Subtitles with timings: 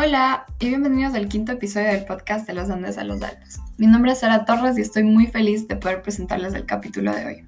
[0.00, 3.58] Hola y bienvenidos al quinto episodio del podcast de los Andes a los Alpes.
[3.78, 7.26] Mi nombre es Sara Torres y estoy muy feliz de poder presentarles el capítulo de
[7.26, 7.46] hoy.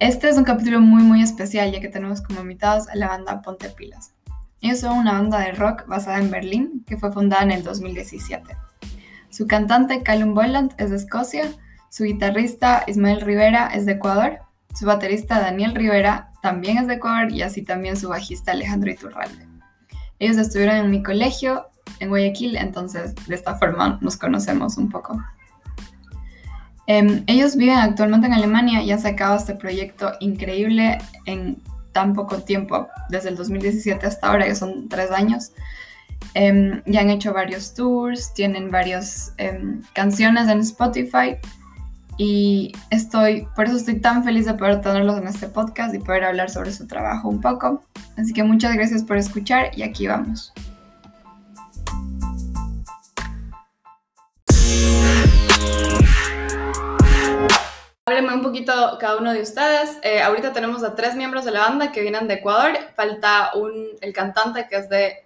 [0.00, 3.40] Este es un capítulo muy muy especial ya que tenemos como invitados a la banda
[3.40, 4.12] Ponte Pilas.
[4.60, 8.54] Ellos son una banda de rock basada en Berlín que fue fundada en el 2017.
[9.30, 11.50] Su cantante Callum Boyland es de Escocia,
[11.88, 14.40] su guitarrista Ismael Rivera es de Ecuador,
[14.74, 19.53] su baterista Daniel Rivera también es de Ecuador y así también su bajista Alejandro Iturralde.
[20.18, 21.66] Ellos estuvieron en mi colegio
[22.00, 25.22] en Guayaquil, entonces de esta forma nos conocemos un poco.
[26.86, 32.38] Em, ellos viven actualmente en Alemania y han sacado este proyecto increíble en tan poco
[32.42, 35.52] tiempo, desde el 2017 hasta ahora, que son tres años.
[36.34, 41.36] Um, ya han hecho varios tours, tienen varias em, canciones en Spotify
[42.16, 46.24] y estoy, por eso estoy tan feliz de poder tenerlos en este podcast y poder
[46.24, 47.82] hablar sobre su trabajo un poco.
[48.16, 50.52] Así que muchas gracias por escuchar y aquí vamos.
[58.06, 59.98] Háblenme un poquito cada uno de ustedes.
[60.02, 62.72] Eh, ahorita tenemos a tres miembros de la banda que vienen de Ecuador.
[62.94, 65.24] Falta un, el cantante que es de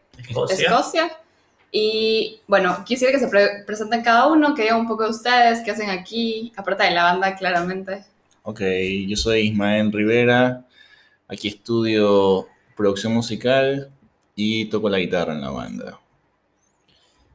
[0.48, 1.10] Escocia.
[1.70, 3.28] Y bueno, quisiera que se
[3.66, 7.04] presenten cada uno, que digan un poco de ustedes, qué hacen aquí, aparte de la
[7.04, 8.04] banda, claramente.
[8.42, 8.62] Ok,
[9.06, 10.64] yo soy Ismael Rivera.
[11.28, 12.46] Aquí estudio
[12.76, 13.90] producción musical
[14.34, 15.98] y toco la guitarra en la banda.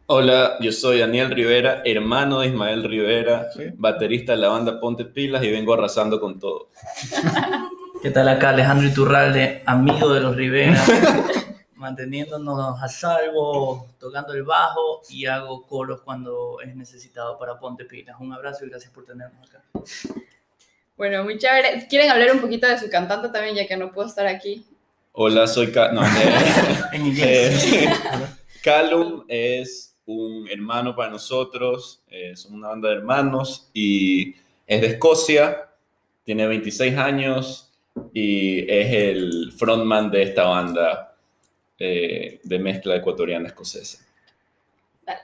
[0.06, 5.44] Hola, yo soy Daniel Rivera, hermano de Ismael Rivera, baterista de la banda Ponte Pilas
[5.44, 6.70] y vengo arrasando con todo.
[8.02, 10.84] ¿Qué tal acá Alejandro Iturralde, amigo de los Rivera,
[11.84, 18.16] manteniéndonos a salvo, tocando el bajo y hago coros cuando es necesitado para Ponte Pilas.
[18.22, 19.62] Un abrazo y gracias por tenernos acá.
[20.96, 21.86] Bueno, muy chévere.
[21.90, 24.66] ¿Quieren hablar un poquito de su cantante también, ya que no puedo estar aquí?
[25.12, 25.74] Hola, soy...
[25.74, 26.02] Ca no,
[26.94, 27.74] en inglés.
[27.74, 27.90] Eh,
[28.64, 34.36] Callum es un hermano para nosotros, eh, somos una banda de hermanos y
[34.66, 35.70] es de Escocia,
[36.24, 37.74] tiene 26 años
[38.14, 41.03] y es el frontman de esta banda
[41.84, 44.00] eh, de mezcla ecuatoriana escocesa.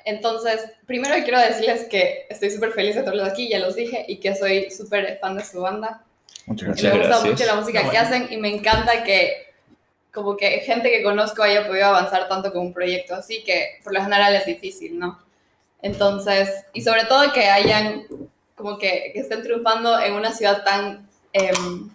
[0.03, 4.18] Entonces, primero quiero decirles que estoy súper feliz de tenerlos aquí, ya los dije, y
[4.18, 6.03] que soy súper fan de su banda.
[6.46, 6.94] Muchas gracias.
[6.94, 9.50] Me gusta mucho la música que hacen y me encanta que
[10.14, 13.94] como que gente que conozco haya podido avanzar tanto con un proyecto así, que por
[13.94, 15.19] lo general es difícil, ¿no?
[15.81, 18.06] Entonces, y sobre todo que hayan,
[18.56, 21.90] como que, que estén triunfando en una ciudad tan em,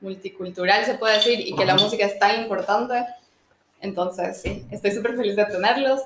[0.00, 3.04] multicultural, se puede decir, y que la música es tan importante.
[3.80, 6.02] Entonces, sí, estoy súper feliz de tenerlos.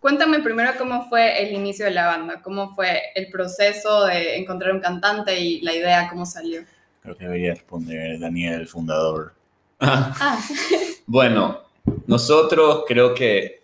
[0.00, 4.72] Cuéntame primero cómo fue el inicio de la banda, cómo fue el proceso de encontrar
[4.72, 6.62] un cantante y la idea, cómo salió.
[7.02, 9.32] Creo que debería responder Daniel, el fundador.
[9.80, 10.38] Ah.
[11.06, 11.60] bueno,
[12.06, 13.62] nosotros creo que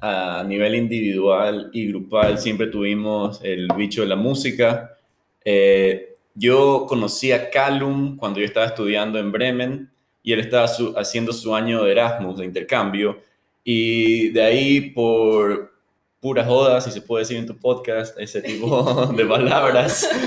[0.00, 4.96] a nivel individual y grupal siempre tuvimos el bicho de la música.
[5.44, 9.90] Eh, yo conocí a Callum cuando yo estaba estudiando en Bremen
[10.26, 10.66] y él estaba
[10.96, 13.22] haciendo su año de Erasmus, de intercambio.
[13.62, 15.72] Y de ahí, por
[16.18, 20.10] pura joda, si se puede decir en tu podcast, ese tipo de palabras.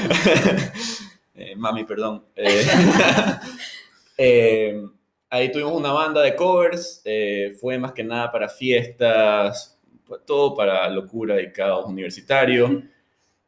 [1.41, 2.25] Eh, mami, perdón.
[2.35, 2.65] Eh,
[4.21, 4.83] Eh,
[5.29, 9.79] ahí tuvimos una banda de covers, eh, fue más que nada para fiestas,
[10.25, 12.83] todo para locura y caos universitario,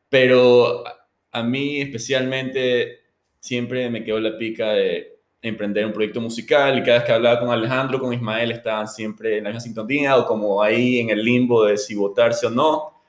[0.07, 0.85] pero
[1.29, 3.01] a mí especialmente
[3.41, 7.39] siempre me quedó la pica de emprender un proyecto musical y cada vez que hablaba
[7.39, 11.23] con Alejandro, con Ismael, estaban siempre en la misma sintonía o como ahí en el
[11.23, 13.01] limbo de si votarse o no.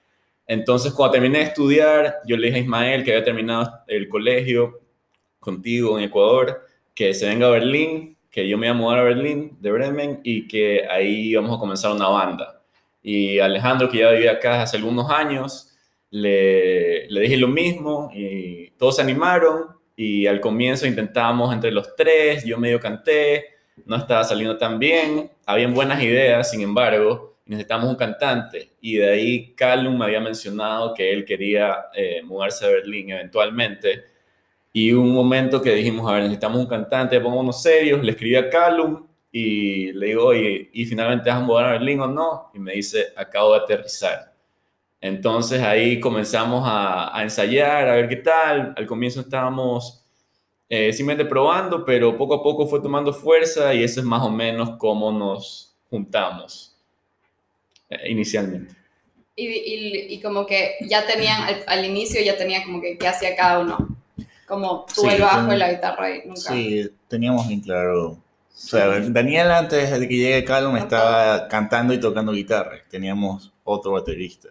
[0.47, 4.81] Entonces, cuando terminé de estudiar, yo le dije a Ismael que había terminado el colegio
[5.38, 9.04] contigo en Ecuador que se venga a Berlín, que yo me voy a mudar a
[9.04, 12.62] Berlín, de Bremen, y que ahí vamos a comenzar una banda.
[13.03, 15.75] Y Alejandro, que ya vivía acá hace algunos años,
[16.10, 21.94] le, le dije lo mismo y todos se animaron y al comienzo intentábamos entre los
[21.96, 23.46] tres, yo medio canté,
[23.84, 29.11] no estaba saliendo tan bien, habían buenas ideas, sin embargo, necesitamos un cantante y de
[29.11, 34.05] ahí Callum me había mencionado que él quería eh, mudarse a Berlín eventualmente
[34.72, 38.49] y un momento que dijimos, a ver, necesitamos un cantante, pongámonos serios, le escribí a
[38.49, 42.50] Callum y le digo, oye, ¿y finalmente vas a mudar a Berlín o no?
[42.55, 44.31] Y me dice, acabo de aterrizar.
[45.02, 48.72] Entonces ahí comenzamos a, a ensayar, a ver qué tal.
[48.75, 50.02] Al comienzo estábamos
[50.69, 54.31] eh, simplemente probando, pero poco a poco fue tomando fuerza y eso es más o
[54.31, 56.75] menos cómo nos juntamos
[57.90, 58.75] eh, inicialmente.
[59.37, 63.08] Y, y, y, como que ya tenían, al, al, inicio ya tenía como que qué
[63.08, 63.88] hacía cada uno
[64.46, 66.52] como tú el bajo y la guitarra y nunca.
[66.52, 68.19] Sí, teníamos bien claro O
[68.52, 72.78] sea, Daniel antes de que llegue Calum estaba cantando y tocando guitarra.
[72.90, 74.50] Teníamos otro baterista,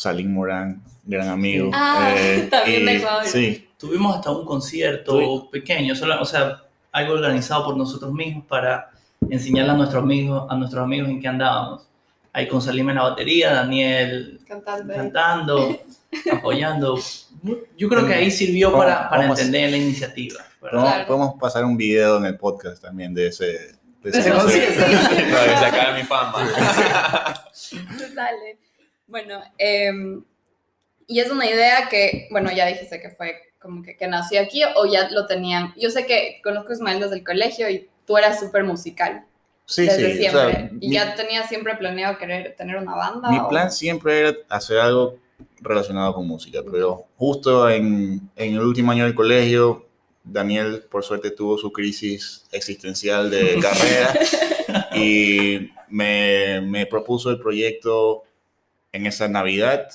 [0.00, 1.70] Salim Morán, gran amigo.
[1.74, 2.10] Ah,
[2.50, 3.26] también de Ecuador.
[3.26, 8.90] Sí, Tuvimos hasta un concierto pequeño, solo, o sea, algo organizado por nosotros mismos para
[9.28, 11.86] enseñarle a nuestros amigos, a nuestros amigos en qué andábamos.
[12.32, 14.94] Ahí con Salim en la batería, Daniel Cantando.
[14.94, 15.80] cantando,
[16.32, 16.98] apoyando.
[17.76, 20.40] Yo creo que ahí sirvió para, para entender la iniciativa.
[20.60, 21.06] podemos, Claro.
[21.06, 24.80] podemos pasar un video en el podcast también de ese, de ese concierto.
[24.90, 26.38] No, desde acá mi fama.
[28.14, 28.69] Dale.
[29.10, 30.22] Bueno, em,
[31.06, 34.62] y es una idea que, bueno, ya dijiste que fue como que, que nació aquí
[34.76, 35.74] o ya lo tenían.
[35.76, 39.24] Yo sé que conozco a Ismael desde el colegio y tú eras súper musical
[39.66, 40.28] Sí, desde sí.
[40.28, 40.78] o sea, siempre.
[40.80, 43.30] y mi- ya tenías siempre planeado querer tener una banda.
[43.30, 45.18] Mi o- plan siempre era hacer algo
[45.60, 49.86] relacionado con música, pero justo en, en el último año del colegio,
[50.24, 54.14] Daniel, por suerte, tuvo su crisis existencial de carrera
[54.94, 58.24] y me, me propuso el proyecto
[58.92, 59.88] en esa Navidad.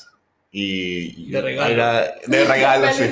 [0.52, 1.74] Y De regalo.
[1.74, 3.04] era- de regalo, sí.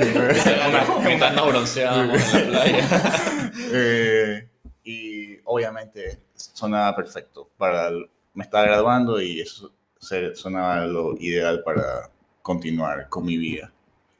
[1.03, 2.87] Mientras nos bronceábamos en la playa.
[3.75, 4.47] Eh,
[4.83, 11.61] y obviamente sonaba perfecto para el- me estaba graduando y eso se- sonaba lo ideal
[11.63, 12.09] para
[12.41, 13.71] continuar con mi vida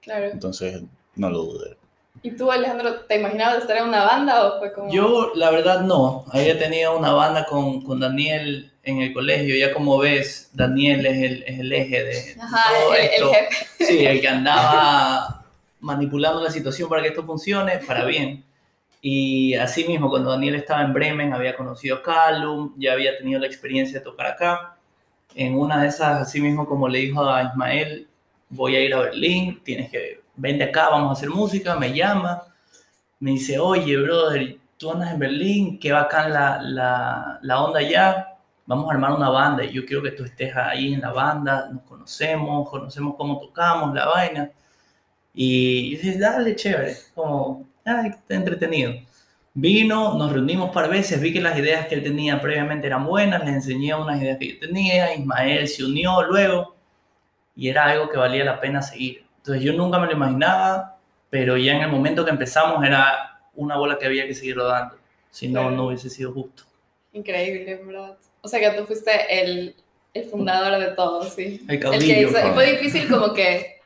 [0.02, 0.28] Claro.
[0.32, 0.82] entonces
[1.16, 1.78] no lo dudé
[2.22, 4.92] ¿Y tú, Alejandro, te imaginabas estar en una banda o fue como.?
[4.92, 6.26] Yo, la verdad, no.
[6.32, 9.56] Había tenido una banda con, con Daniel en el colegio.
[9.56, 13.32] Ya como ves, Daniel es el, es el eje de Ajá, todo el, el esto.
[13.34, 13.66] jefe.
[13.86, 15.46] Sí, el que andaba
[15.82, 18.46] manipulando la situación para que esto funcione, para bien.
[19.02, 23.38] Y así mismo, cuando Daniel estaba en Bremen, había conocido a Callum, ya había tenido
[23.42, 24.78] la experiencia de tocar acá.
[25.36, 28.08] En una de esas, así mismo como le dijo a Ismael,
[28.48, 32.44] voy a ir a Berlín, tienes que, vente acá, vamos a hacer música, me llama,
[33.20, 38.34] me dice, oye, brother, tú andas en Berlín, qué bacán la, la, la onda allá,
[38.66, 41.70] vamos a armar una banda y yo quiero que tú estés ahí en la banda,
[41.72, 44.52] nos conocemos, conocemos cómo tocamos la vaina.
[45.34, 48.94] Y yo dije, dale, chévere, como, ay, está entretenido.
[49.56, 53.06] Vino, nos reunimos un par veces, vi que las ideas que él tenía previamente eran
[53.06, 56.76] buenas, les enseñé unas ideas que yo tenía, Ismael se unió luego
[57.56, 59.26] y era algo que valía la pena seguir.
[59.44, 60.98] Entonces yo nunca me lo imaginaba,
[61.30, 64.96] pero ya en el momento que empezamos era una bola que había que seguir rodando,
[65.32, 65.76] si no, Claro.
[65.76, 66.64] no hubiese sido justo.
[67.12, 68.16] Increíble, verdad.
[68.42, 69.12] O sea que tú fuiste
[69.42, 69.76] el,
[70.14, 71.62] el fundador de todo, sí.
[71.68, 72.30] El El que caudillo.
[72.30, 73.82] hizo- y fue difícil como que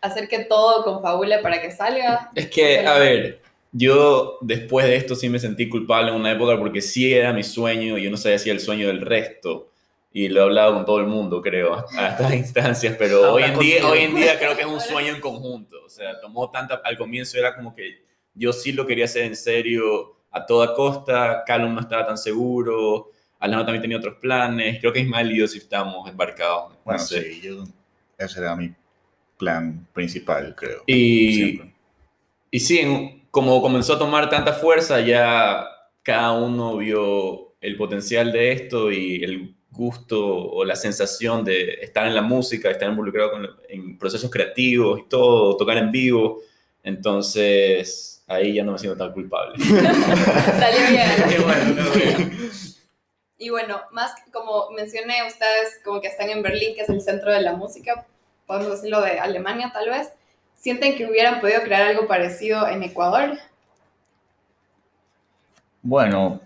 [0.00, 2.30] hacer que todo confabule para que salga.
[2.34, 3.40] Es que, a ver,
[3.72, 7.42] yo después de esto sí me sentí culpable en una época porque sí era mi
[7.44, 9.70] sueño y yo no sabía si era el sueño del resto.
[10.16, 13.58] Y lo he hablado con todo el mundo, creo, a estas instancias, pero hoy en,
[13.58, 15.76] día, hoy en día creo que es un sueño en conjunto.
[15.84, 16.76] O sea, tomó tanta...
[16.84, 21.42] Al comienzo era como que yo sí lo quería hacer en serio a toda costa,
[21.44, 25.48] Callum no estaba tan seguro, Alejandro también tenía otros planes, creo que Ismael y yo
[25.48, 26.72] sí estábamos embarcados.
[26.72, 27.22] no bueno sé.
[27.22, 27.64] sí yo
[28.16, 28.72] ese era mi
[29.36, 31.74] plan principal creo Y, Siempre.
[32.52, 35.66] y sí, en- como comenzó a tomar tanta fuerza, ya
[36.04, 42.06] cada uno vio el potencial de esto y el gusto o la sensación de estar
[42.06, 46.40] en la música, estar involucrado con- en procesos creativos y todo, tocar en vivo.
[46.82, 49.56] Entonces, ahí ya no me siento tan culpable.
[49.64, 51.08] Salió bien.
[51.28, 52.30] Qué bueno, qué bueno.
[53.36, 57.30] Y bueno, más como mencioné, ustedes como que están en Berlín, que es el centro
[57.32, 58.06] de la música,
[58.46, 60.08] podemos decirlo de Alemania tal vez.
[60.56, 63.36] ¿Sienten que hubieran podido crear algo parecido en Ecuador?
[65.82, 66.40] bueno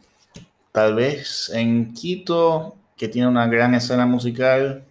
[0.72, 4.84] tal vez en Quito que tiene una gran escena musical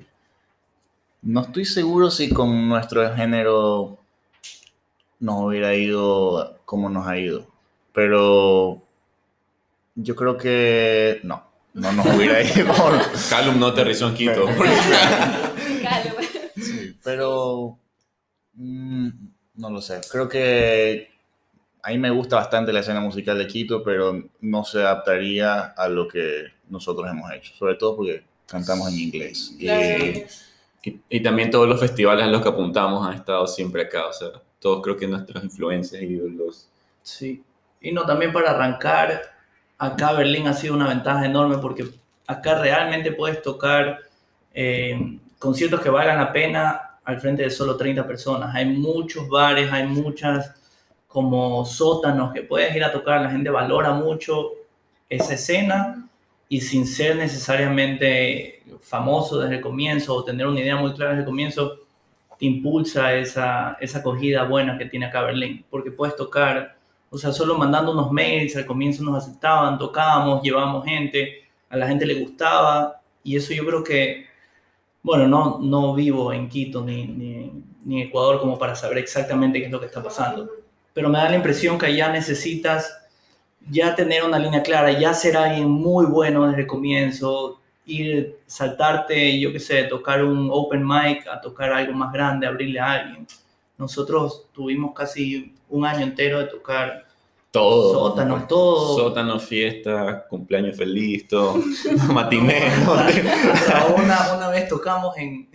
[1.22, 4.00] no estoy seguro si con nuestro género
[5.20, 7.46] nos hubiera ido como nos ha ido
[7.94, 8.82] pero
[9.96, 11.44] yo creo que no
[11.78, 12.74] no nos hubiera ido
[13.30, 14.46] Callum no aterrizó en Quito.
[16.60, 17.78] Sí, pero
[18.56, 19.10] mm,
[19.56, 20.02] no lo sé.
[20.12, 21.12] Creo que
[21.84, 25.88] a mí me gusta bastante la escena musical de Quito, pero no se adaptaría a
[25.88, 29.54] lo que nosotros hemos hecho, sobre todo porque cantamos en inglés.
[29.58, 30.04] Y- Claro.
[30.84, 34.08] Y, y también todos los festivales a los que apuntamos han estado siempre acá.
[34.08, 36.70] O sea, todos creo que nuestras influencias y ídolos.
[37.04, 37.44] Sí.
[37.82, 39.22] Y no, también para arrancar,
[39.78, 41.88] acá Berlín ha sido una ventaja enorme porque
[42.26, 44.00] acá realmente puedes tocar
[44.54, 48.56] eh, conciertos que valgan la pena al frente de solo 30 personas.
[48.56, 50.54] Hay muchos bares, hay muchas
[51.08, 54.52] como sótanos que puedes ir a tocar, la gente valora mucho
[55.10, 56.07] esa escena
[56.50, 61.22] y sin ser necesariamente famoso desde el comienzo o tener una idea muy clara desde
[61.22, 61.80] el comienzo,
[62.40, 66.78] te impulsa esa, esa acogida buena que tiene acá Berlín, porque puedes tocar
[67.10, 71.88] O sea, solo mandando unos mails, al comienzo nos aceptaban, tocábamos, llevábamos gente, a la
[71.88, 73.02] gente le gustaba.
[73.24, 74.26] Y eso yo creo que,
[75.04, 79.66] bueno, no, no vivo en Quito ni, ni, ni Ecuador como para saber exactamente qué
[79.66, 80.50] es lo que está pasando.
[80.94, 83.07] Pero me da la impresión que allá necesitas
[83.70, 89.40] ya tener una línea clara, ya ser alguien muy bueno desde el comienzo, ir, saltarte,
[89.40, 93.28] yo qué sé, tocar un open mic, a tocar algo más grande, abrirle a alguien.
[93.78, 97.06] Nosotros tuvimos casi un año entero de tocar
[97.52, 97.94] Todo.
[97.94, 98.98] sótano, todo.
[98.98, 101.56] Sótano, fiesta, cumpleaños feliz, todo.
[102.12, 102.72] Matiné.
[103.98, 105.50] Una, una vez tocamos en,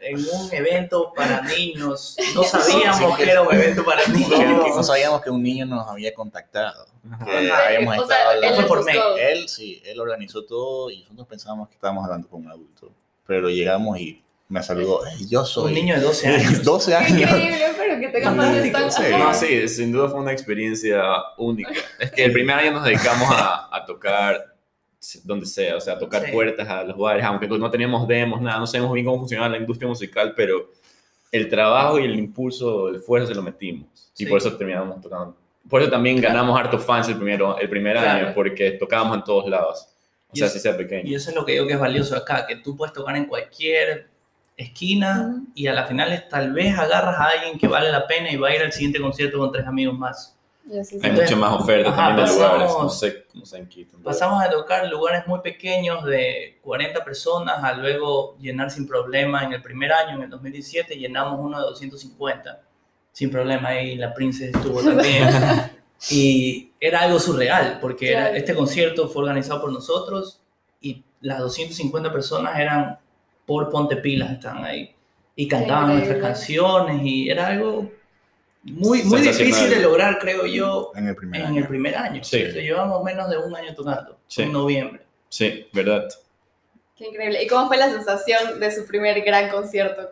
[0.00, 2.16] en un evento para niños.
[2.34, 4.76] No sabíamos que era un evento para niños.
[4.76, 6.91] no sabíamos que un niño nos había contactado.
[7.02, 7.66] Que Ajá.
[7.66, 8.56] habíamos O sea, estado él hablando.
[8.56, 8.96] Fue por les mail.
[8.98, 9.16] gustó.
[9.18, 12.92] Él sí, él organizó todo y nosotros pensábamos que estábamos hablando con un adulto.
[13.26, 15.00] Pero llegamos y me saludó.
[15.06, 15.68] "Hey, yo soy.
[15.68, 16.62] Un niño de 12 años.
[16.62, 17.20] 12 Qué años.
[17.22, 19.02] increíble, pero que Fantástico, tan sí.
[19.18, 21.02] No, sí, sin duda fue una experiencia
[21.38, 21.72] única.
[21.98, 24.54] Es que el primer año nos dedicamos a, a tocar
[25.24, 26.30] donde sea, o sea, a tocar Sí.
[26.30, 29.56] puertas a los bares, aunque no teníamos demos, nada, no sabemos bien cómo funcionaba la
[29.56, 30.70] industria musical, pero
[31.32, 33.88] el trabajo y el impulso, el esfuerzo se lo metimos.
[34.16, 34.26] Y Sí.
[34.26, 35.36] por eso terminamos tocando.
[35.68, 38.26] Por eso también ganamos hartos fans el, primero, el primer Claro.
[38.26, 39.88] año, porque tocábamos en todos lados.
[40.28, 41.08] O Y sea, es- si sea pequeño.
[41.08, 43.26] Y eso es lo que digo que es valioso acá, que tú puedes tocar en
[43.26, 44.08] cualquier
[44.56, 48.30] esquina y a la final es- tal vez agarras a alguien que vale la pena
[48.30, 50.36] y va a ir al siguiente concierto con tres amigos más.
[50.70, 50.98] Sí, sí.
[51.02, 52.62] Hay muchas más ofertas ajá, también de lugares.
[52.62, 53.98] pasamos- No sé cómo se Quito.
[54.02, 59.52] Pasamos de tocar lugares muy pequeños de 40 personas a luego llenar sin problema en
[59.54, 62.60] el primer año, en el 2017, llenamos uno de 250
[63.12, 63.68] sin problema.
[63.68, 65.28] Ahí la Princess estuvo también.
[66.10, 70.40] y era algo surreal, porque era- este concierto fue organizado por nosotros
[70.80, 72.98] y las 250 personas eran
[73.46, 74.94] por Ponte Pilas, estaban ahí.
[75.36, 76.28] Y cantaban nuestras increíble.
[76.28, 77.90] canciones y era algo
[78.64, 81.58] muy, muy difícil de lograr, creo yo, En el primer en año.
[81.62, 82.22] el primer año.
[82.22, 82.44] Sí.
[82.44, 84.42] O sea, llevamos menos de un año tocando, Sí.
[84.42, 85.02] en noviembre.
[85.28, 86.08] Sí, verdad.
[86.96, 87.42] Qué increíble.
[87.42, 90.08] ¿Y cómo fue la sensación de su primer gran concierto?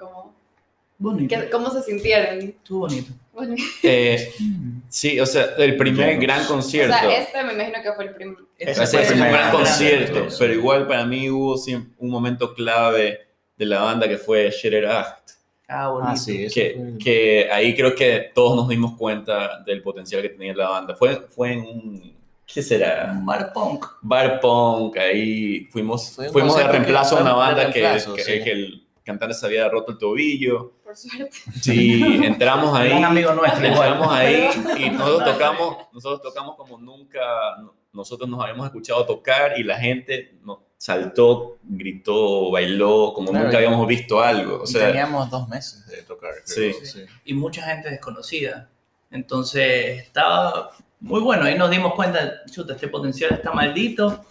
[1.03, 1.37] ¿Cómo, Bonito.
[1.51, 2.41] cómo se sintieron?
[2.41, 3.13] Estuvo bonito.
[3.33, 4.31] Bueno, Eh,
[4.89, 6.23] sí, o sea, el primer Llenos.
[6.23, 6.95] gran o concierto.
[6.99, 8.37] sea, este me imagino que fue el primer.
[8.59, 10.37] Ese Ese Ese fue el primer gran gran concierto, concierto.
[10.39, 11.55] pero igual para mí hubo
[11.99, 13.19] un momento clave
[13.57, 15.31] de la banda que fue Shatter Act,
[15.73, 16.11] Ah, bonito.
[16.13, 20.21] Ah, sí, eso que, fue- que ahí creo que todos nos dimos cuenta del potencial
[20.21, 20.97] que tenía la banda.
[20.97, 23.13] Fue, fue en un, ¿qué será?
[23.23, 23.87] Bar punk.
[24.03, 27.81] Bar punk, ahí fuimos, fuimos de reemplazo a una banda que,
[28.17, 28.43] que, sí.
[28.43, 30.73] que el cantante se había roto el tobillo.
[30.85, 31.31] Por suerte.
[31.61, 32.93] Sí, entramos ahí.
[32.93, 33.65] Un amigo nuestro.
[33.67, 34.49] Entramos ahí
[34.79, 37.21] y nosotros tocamos, nosotros tocamos como nunca
[37.61, 43.45] no- nosotros nos habíamos escuchado tocar y la gente no- saltó, gritó, bailó, como Claro,
[43.47, 44.63] nunca habíamos visto algo.
[44.63, 46.31] O sea, teníamos dos meses de tocar.
[46.47, 46.73] creo.
[46.83, 47.01] Sí.
[47.25, 48.71] Y mucha gente desconocida.
[49.11, 51.45] Entonces estaba muy bueno.
[51.45, 54.25] Ahí nos dimos cuenta, chuta, este potencial está maldito.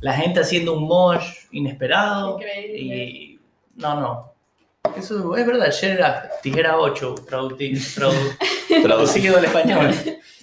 [0.00, 2.36] La gente haciendo un mosh inesperado.
[2.38, 2.76] Increíble.
[3.04, 3.27] Y
[3.78, 4.32] no, no.
[4.96, 5.66] Eso es verdad.
[5.66, 9.90] Ayer era tijera 8 traduci- tradu- traducido al español.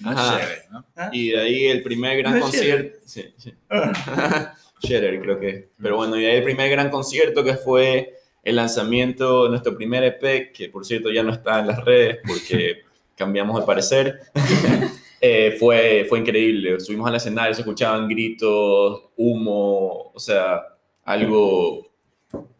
[0.04, 0.40] Ajá.
[0.70, 0.84] ¿no?
[1.12, 2.98] y de ahí el primer gran No concierto.
[3.04, 3.54] Sí, sí.
[4.80, 5.70] Creo que.
[5.80, 8.14] Pero bueno, y de ahí el primer gran concierto que fue
[8.44, 12.18] el lanzamiento de nuestro primer EP, que por cierto ya no está en las redes
[12.26, 12.82] porque
[13.16, 14.20] cambiamos de parecer.
[15.18, 16.78] Eh, fue, fue increíble.
[16.78, 20.62] Subimos al escenario, se escuchaban gritos, humo, o sea,
[21.04, 21.88] algo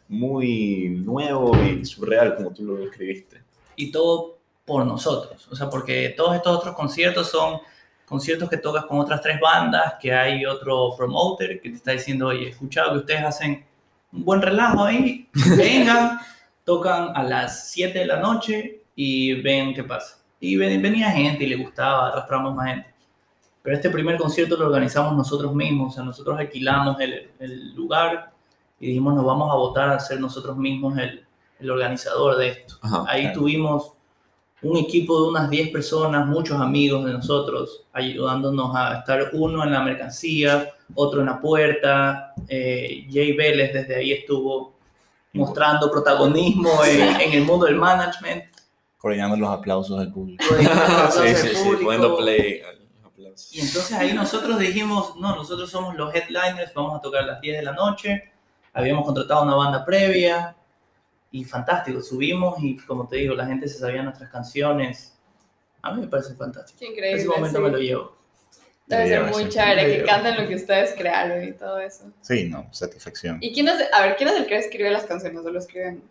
[0.08, 3.42] muy nuevo y surreal, como tú lo describiste.
[3.76, 5.46] y todo por nosotros.
[5.50, 7.60] O sea, porque todos estos otros conciertos son
[8.04, 12.28] conciertos que tocas con otras tres bandas, que hay otro promoter que te está diciendo,
[12.28, 13.64] oye, he escuchado que ustedes hacen
[14.12, 16.18] un buen relajo ahí, vengan,
[16.64, 20.18] tocan a las 7 de la noche y ven qué pasa.
[20.40, 22.94] Y ven- venía gente y le gustaba, arrastramos más gente.
[23.62, 28.32] Pero este primer concierto lo organizamos nosotros mismos, o sea, nosotros alquilamos el, el lugar
[28.80, 31.24] y dijimos, nos vamos a votar a ser nosotros mismos el,
[31.60, 32.76] el organizador de esto.
[32.82, 33.04] Ajá.
[33.08, 33.40] Ahí Claro.
[33.40, 33.92] tuvimos
[34.62, 39.70] un equipo de unas 10 personas, muchos amigos de nosotros, ayudándonos a estar uno en
[39.72, 42.32] la mercancía, otro en la puerta.
[42.48, 44.74] Eh, Jay Vélez desde ahí estuvo
[45.32, 48.44] mostrando protagonismo en, en el mundo del management.
[48.98, 50.42] Coordinando los aplausos del público.
[50.58, 51.84] Sí, aplausos sí, sí, público.
[51.84, 52.62] poniendo play.
[53.04, 53.54] aplausos.
[53.54, 57.40] Y entonces ahí nosotros dijimos, no, nosotros somos los headliners, vamos a tocar a las
[57.40, 58.32] 10 de la noche.
[58.76, 60.54] Habíamos contratado una banda previa
[61.30, 65.16] y fantástico, subimos y como te digo, la gente se sabía nuestras canciones.
[65.82, 66.78] A mí me parece fantástico.
[66.78, 67.20] Qué increíble.
[67.22, 67.64] Ese momento sí.
[67.64, 68.16] me lo llevo.
[68.86, 72.04] Debe ser muy chévere que canten lo que ustedes crearon y todo eso.
[72.20, 73.38] Sí, no, satisfacción.
[73.40, 76.02] ¿Y quién es, a ver, quién es el que escribe las canciones o lo escriben?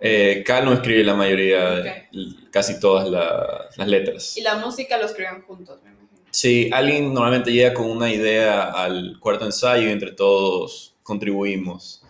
[0.00, 1.86] Eh, Calum escribe la mayoría, Ok.
[2.12, 4.36] l- casi todas la- las letras.
[4.36, 6.06] Y la música lo escriben juntos, me imagino.
[6.30, 12.02] Sí, alguien normalmente llega con una idea al cuarto ensayo y entre todos contribuimos.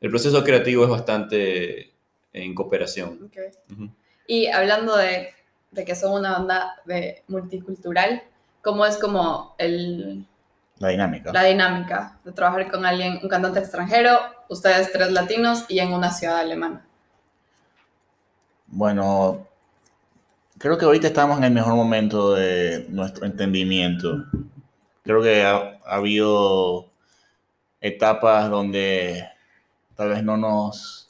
[0.00, 1.92] El proceso creativo es bastante
[2.32, 3.30] en cooperación.
[4.26, 5.30] Y hablando de,
[5.70, 8.22] de que son una banda de multicultural,
[8.62, 10.26] ¿cómo es como el,
[10.78, 11.32] La dinámica.
[11.32, 16.10] la dinámica de trabajar con alguien, un cantante extranjero, ustedes tres latinos y en una
[16.12, 16.86] ciudad alemana?
[18.68, 19.48] Bueno,
[20.58, 24.24] creo que ahorita estamos en el mejor momento de nuestro entendimiento.
[25.02, 26.86] Creo que ha, ha habido
[27.80, 29.26] etapas donde
[30.00, 31.08] tal vez no nos,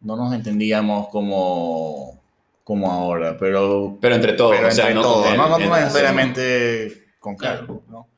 [0.00, 2.18] no nos entendíamos como,
[2.64, 7.36] como ahora, pero Pero entre todos, pero o sea, entre no todos, no, necesariamente con
[7.36, 8.08] Carlos, ¿no?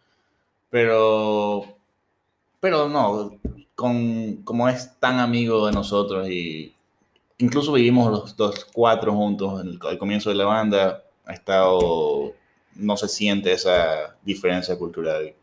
[0.70, 1.76] Pero,
[2.58, 3.38] pero no,
[3.74, 6.74] con, como es tan amigo de nosotros y
[7.36, 12.32] incluso vivimos los, los cuatro juntos en el- al comienzo de la banda, ha estado,
[12.76, 15.34] no se siente esa diferencia cultural.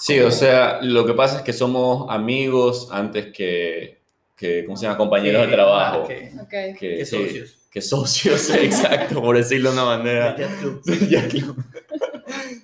[0.00, 3.98] Sí, o sea, lo que pasa es que somos amigos antes que,
[4.36, 4.96] que ¿cómo se llama?
[4.98, 6.02] Compañeros de trabajo.
[6.04, 6.78] ah, que- Ok.
[6.78, 7.58] Que, que socios.
[7.70, 10.36] que socios, exacto, por decirlo de una manera.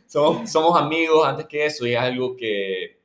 [0.06, 2.98] Somos, somos amigos antes que eso y es algo que,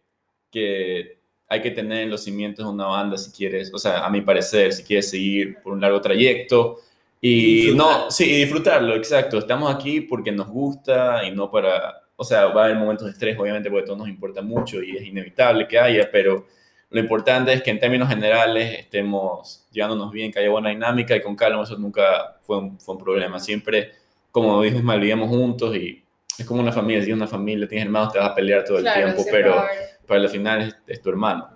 [0.49, 1.17] que
[1.49, 4.21] hay que tener en los cimientos de una banda si quieres, o sea, a mi
[4.21, 6.77] parecer, si quieres seguir por un largo trayecto.
[7.19, 7.99] Y Disfrutar.
[8.03, 9.39] no, sí, y disfrutarlo, exacto.
[9.39, 13.13] Estamos aquí porque nos gusta y no para, o sea, va a haber momentos de
[13.13, 16.45] estrés, obviamente, porque a todos nos importa mucho y es inevitable que haya, pero
[16.91, 21.21] lo importante es que en términos generales estemos llevándonos bien, que haya buena dinámica y
[21.21, 23.39] con calma, eso nunca fue un, fue un problema.
[23.39, 23.91] Siempre,
[24.29, 26.03] como dijo Ismael, vivíamos juntos y
[26.37, 28.77] es como una familia, si tienes una familia, tienes hermanos, te vas a pelear todo
[28.77, 29.67] el Claro, tiempo, pero
[30.05, 31.49] para el final es, es tu hermano.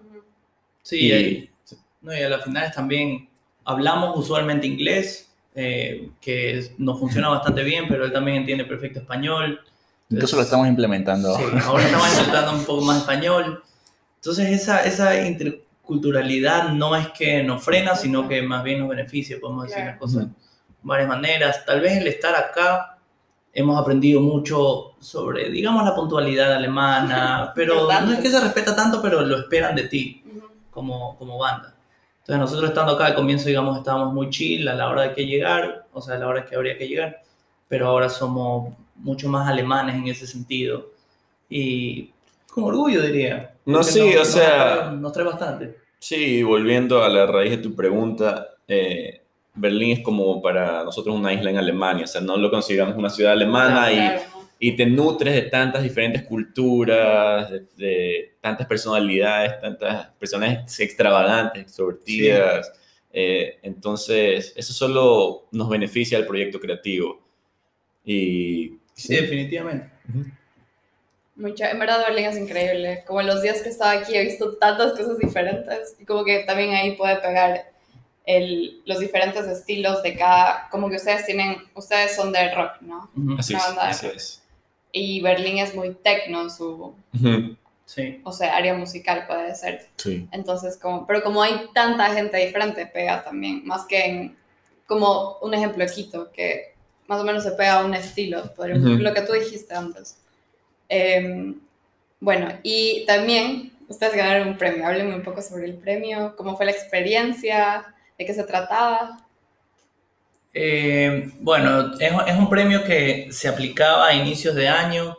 [0.82, 1.50] Sí, Y- y,
[2.02, 3.30] no, y a las finales también
[3.66, 9.60] hablamos usualmente inglés, eh, que nos funciona bastante bien, pero él también entiende perfecto español.
[10.10, 11.36] Entonces lo estamos implementando.
[11.38, 13.64] Sí, ahora estamos intentando un poco más español.
[14.18, 19.38] Entonces esa, esa interculturalidad no es que nos frena, sino que más bien nos beneficia,
[19.40, 19.92] podemos decir Claro.
[19.92, 20.34] las cosas de
[20.84, 21.66] varias maneras.
[21.66, 22.98] Tal vez el estar acá
[23.54, 29.02] hemos aprendido mucho sobre, digamos, la puntualidad alemana, pero no es que se respeta tanto,
[29.02, 30.24] pero lo esperan de ti
[30.70, 31.74] como, como banda.
[32.20, 35.26] Entonces nosotros estando acá al comienzo, digamos, estábamos muy chill a la hora de que
[35.26, 37.22] llegar, o sea, a la hora que habría que llegar,
[37.68, 40.92] pero ahora somos mucho más alemanes en ese sentido.
[41.50, 42.12] Y
[42.52, 43.56] con orgullo diría.
[43.66, 45.76] No, sí, nos- o nos sea- trae- Nos trae bastante.
[46.00, 49.22] Sí, volviendo a la raíz de tu pregunta, eh,
[49.56, 53.10] Berlín es como para nosotros una isla en Alemania, o sea, no lo consideramos una
[53.10, 54.50] ciudad alemana y, Claro, ¿no?
[54.60, 62.72] y te nutres de tantas diferentes culturas, de, de tantas personalidades, tantas personas extravagantes, extrovertidas.
[63.12, 67.25] Eh, entonces, eso solo nos beneficia al proyecto creativo.
[68.06, 69.90] Y Sí, definitivamente.
[70.10, 70.26] Ujú.
[71.36, 73.04] Mucho, en verdad Berlín es increíble.
[73.06, 76.40] Como en los días que estaba aquí he visto tantas cosas diferentes y como que
[76.40, 77.72] también ahí puede pegar
[78.26, 83.10] el, los diferentes estilos de cada, como que ustedes tienen, ustedes son de rock, ¿no?
[83.38, 83.64] Así es.
[83.78, 84.44] así es.
[84.94, 87.58] Y Berlín es muy techno en su, Ujú.
[87.84, 88.22] Sí.
[88.24, 89.86] o sea, área musical puede ser.
[89.98, 90.28] Sí.
[90.32, 94.38] Entonces, como, pero como hay tanta gente diferente, pega también, más que en,
[94.88, 96.75] como un ejemplo Quito, que
[97.08, 98.98] más o menos se pega a un estilo, podríamos- Ujú.
[99.04, 100.18] lo que tú dijiste antes.
[100.90, 101.60] Em,
[102.20, 106.66] bueno, y también ustedes ganaron un premio, háblenme un poco sobre el premio, cómo fue
[106.66, 107.86] la experiencia,
[108.18, 109.22] de qué se trataba.
[110.54, 115.18] Eh, bueno, es, es un premio que se aplicaba a inicios de año,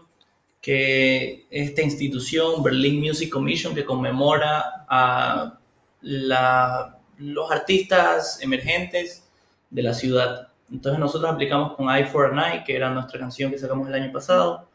[0.62, 5.58] que esta institución, Berlin Music Commission, que conmemora a
[6.00, 9.22] la- los artistas emergentes
[9.70, 10.48] de la ciudad.
[10.70, 13.94] Entonces nosotros aplicamos con I for a Night, que era nuestra canción que sacamos el
[13.94, 14.68] año pasado,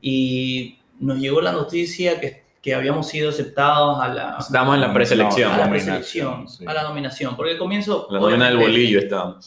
[0.00, 4.92] y nos llegó la noticia que, que habíamos sido aceptados a la, Estamos en la
[4.92, 5.52] preselección.
[5.52, 6.64] a la nominación, preselección, sí.
[6.66, 8.08] a la nominación, porque al comienzo...
[8.10, 9.46] La novena del bolillo estábamos.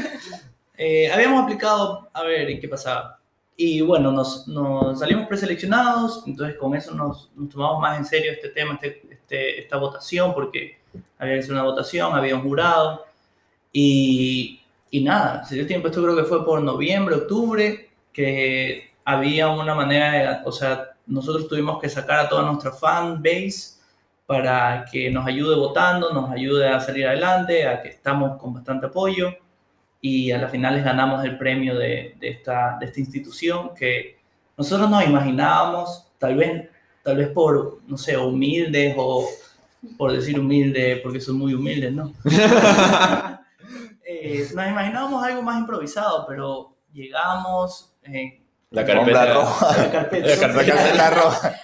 [0.78, 3.18] eh, habíamos aplicado a ver qué pasaba.
[3.56, 8.32] Y bueno, nos, nos salimos preseleccionados, entonces con eso nos, nos tomamos más en serio
[8.32, 10.78] este tema, este, este- esta votación, porque
[11.18, 13.04] había que hacer una votación, había un jurado.
[13.72, 14.59] Y,
[14.90, 19.74] y nada, se dio tiempo, esto creo que fue por noviembre, octubre, que había una
[19.74, 23.80] manera de, o sea, nosotros tuvimos que sacar a toda nuestra fan base
[24.26, 28.86] para que nos ayude votando, nos ayude a salir adelante, a que estamos con bastante
[28.86, 29.34] apoyo
[30.00, 34.18] y a las finales ganamos el premio de, de esta, de esta institución que
[34.56, 36.68] nosotros nos imaginábamos, tal vez,
[37.02, 39.28] tal vez por, no sé, humildes o
[39.96, 42.12] por decir humilde, porque son muy humildes, ¿no?
[44.12, 49.34] Eh, nos imaginábamos algo más improvisado, pero llegamos, eh, La carpeta.
[49.34, 49.76] roja.
[49.76, 50.26] La carpeta.
[50.28, 50.74] La carpeta.
[50.76, 51.54] Carpeta roja.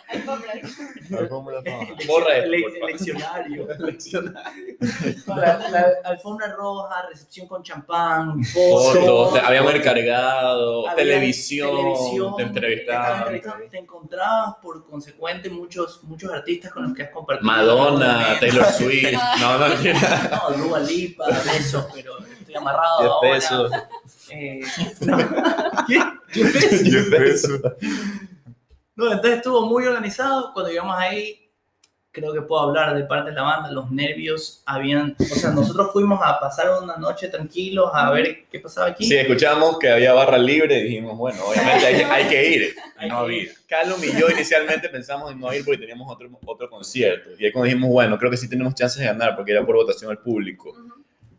[1.18, 1.60] Alfombra.
[1.64, 1.94] Roja.
[2.06, 3.68] Borra esto, El, leccionario.
[3.78, 4.76] Leccionario.
[5.26, 12.42] La, la alfombra roja, recepción con champán, Fotos, te- habíamos recargado, Había televisión, televisión, te
[12.44, 13.40] entrevistaban.
[13.70, 17.46] Te encontrabas por consecuente muchos, muchos artistas con los que has compartido.
[17.50, 19.68] Madonna, Taylor Swift, no, no.
[19.68, 21.26] No, Dua Lipa,
[21.58, 23.30] eso, pero estoy amarrado 10 ahora.
[23.32, 23.72] pesos.
[24.30, 24.60] Eh,
[25.00, 25.16] no.
[25.86, 26.00] ¿Qué?
[26.32, 26.82] ¿Qué pesos?
[26.82, 27.60] 10 pesos.
[28.96, 30.52] No, entonces estuvo muy organizado.
[30.54, 31.50] Cuando llegamos ahí,
[32.10, 33.70] creo que puedo hablar de parte de la banda.
[33.70, 35.14] Los nervios habían.
[35.20, 39.04] O sea, nosotros fuimos a pasar una noche tranquilos a ver qué pasaba aquí.
[39.04, 42.76] Sí, escuchamos que había barra libre y dijimos, bueno, obviamente hay, hay que ir.
[42.96, 43.50] Hay no que ir.
[43.50, 43.52] había.
[43.68, 47.30] Callum y yo inicialmente pensamos en no ir porque teníamos otro, otro concierto.
[47.38, 49.76] Y ahí cuando dijimos, bueno, creo que sí tenemos chances de ganar porque era por
[49.76, 50.74] votación al público.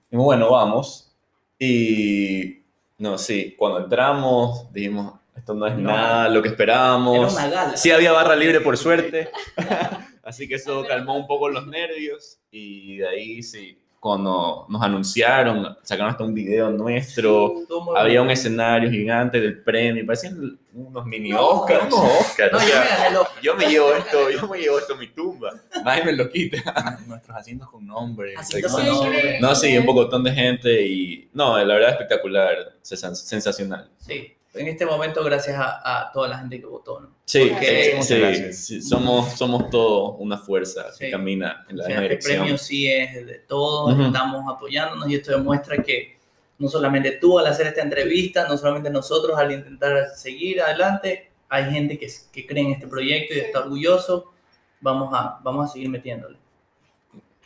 [0.06, 1.12] Dijimos, bueno, vamos.
[1.58, 2.62] Y
[3.00, 5.17] no, sí, cuando entramos dijimos,
[5.48, 5.92] esto no es No.
[5.94, 7.34] nada lo que Era esperábamos.
[7.34, 7.78] una gala.
[7.78, 9.30] Sí había barra libre por suerte.
[10.24, 12.40] Así que eso calmó un poco los nervios.
[12.52, 17.54] Y de ahí sí, cuando nos anunciaron, sacaron hasta un video nuestro.
[17.70, 21.96] Muy Había un escenario gigante del premio, parecían unos mini No, Oscars, no.
[22.02, 22.52] unos Oscars.
[22.52, 23.42] No, o yo sea, me el Oscar.
[23.42, 25.54] yo me llevo esto, yo me llevo esto a mi tumba.
[25.86, 27.00] Nadie me lo quita.
[27.08, 28.36] Nuestros asientos con nombre.
[28.36, 29.40] Asientos con nombre.
[29.40, 33.90] No, sí, un pocotón de gente y no, la verdad espectacular, sens- sensacional.
[33.98, 37.10] Sí, en este momento gracias a, a toda la gente que votó, ¿no?
[37.26, 41.96] Sí, Porque- sí, sí, somos, somos todos una fuerza que camina en la O sea,
[42.00, 42.38] misma este dirección.
[42.40, 44.04] premio sí es de todos, Ujú.
[44.08, 46.18] estamos apoyándonos y esto demuestra que
[46.60, 51.72] no solamente tú al hacer esta entrevista, no solamente nosotros al intentar seguir adelante, hay
[51.72, 54.34] gente que, que cree en este proyecto y está orgulloso.
[54.82, 56.38] Vamos a, vamos a seguir metiéndole.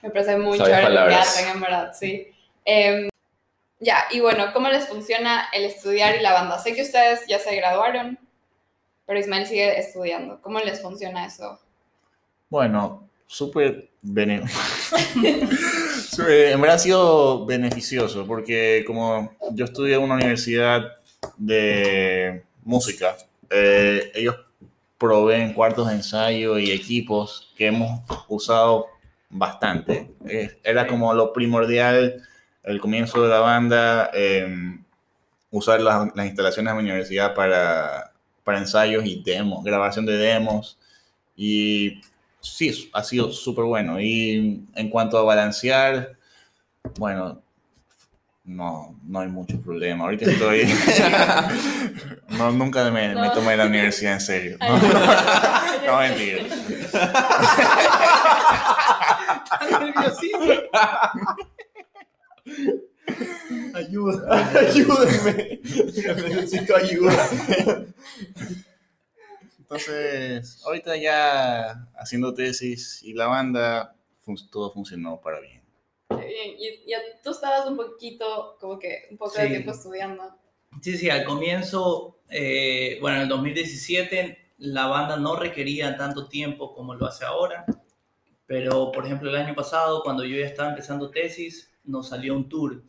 [0.02, 2.28] Me parece muy chévere en verdad, sí.
[2.66, 3.10] Em,
[3.82, 6.58] ya, y bueno, ¿cómo les funciona el estudiar y la banda?
[6.60, 8.18] Sé que ustedes ya se graduaron,
[9.06, 10.40] pero Ismael sigue estudiando.
[10.42, 11.60] ¿Cómo les funciona eso?
[12.50, 14.44] Bueno, súper bene-
[16.18, 20.84] En verdad ha sido beneficioso porque como yo estudié en una universidad
[21.38, 23.16] de música,
[23.50, 24.36] eh, ellos
[24.98, 28.88] proveen cuartos de ensayo y equipos que hemos usado
[29.30, 30.12] bastante.
[30.28, 32.22] Eh, era como lo primordial
[32.64, 34.78] el comienzo de la banda, eh,
[35.50, 38.12] usar las, las instalaciones de la universidad para,
[38.44, 40.78] para ensayos y demos, grabación de demos.
[41.36, 42.02] Y
[42.40, 44.00] sí, ha sido súper bueno.
[44.00, 46.16] Y en cuanto a balancear,
[46.98, 47.42] bueno,
[48.44, 50.06] no, no hay mucho problema.
[50.06, 50.64] Ahorita estoy...
[52.30, 54.58] no, nunca me, me tomé la universidad en serio.
[54.60, 54.78] No,
[55.88, 56.44] no, mentira.
[63.74, 65.60] Ayuda, ayúdenme.
[65.64, 67.28] Necesito ayuda.
[69.60, 73.96] Entonces, ahorita ya haciendo tesis y la banda,
[74.52, 75.62] todo funcionó para bien.
[76.10, 76.56] Qué bien.
[76.58, 79.50] Y, y tú estabas un poquito, como que un poco de Sí.
[79.50, 80.38] tiempo estudiando.
[80.82, 86.74] Sí, sí, al comienzo, eh, bueno, en el 2017 la banda no requería tanto tiempo
[86.74, 87.66] como lo hace ahora,
[88.52, 92.50] pero por ejemplo el año pasado, cuando yo ya estaba empezando tesis, nos salió un
[92.50, 92.84] tour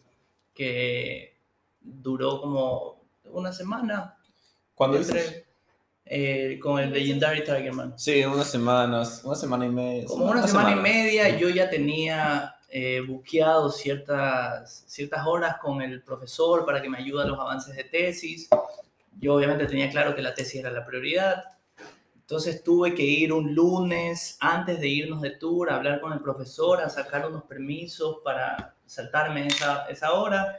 [0.53, 1.39] que
[1.81, 4.19] duró como una semana
[4.75, 5.47] ¿Cuándo entre,
[6.05, 7.97] eh, con el Legendary Tigerman.
[7.97, 10.05] Sí, unas semanas, una semana y media.
[10.07, 16.03] Como una semana y media yo ya tenía eh, buqueado ciertas, ciertas horas con el
[16.03, 18.49] profesor para que me ayude a los avances de tesis.
[19.21, 21.45] Yo obviamente tenía claro que la tesis era la prioridad.
[22.23, 26.21] Entonces tuve que ir un lunes antes de irnos de tour a hablar con el
[26.21, 30.59] profesor, a sacar unos permisos para saltarme esa, esa hora.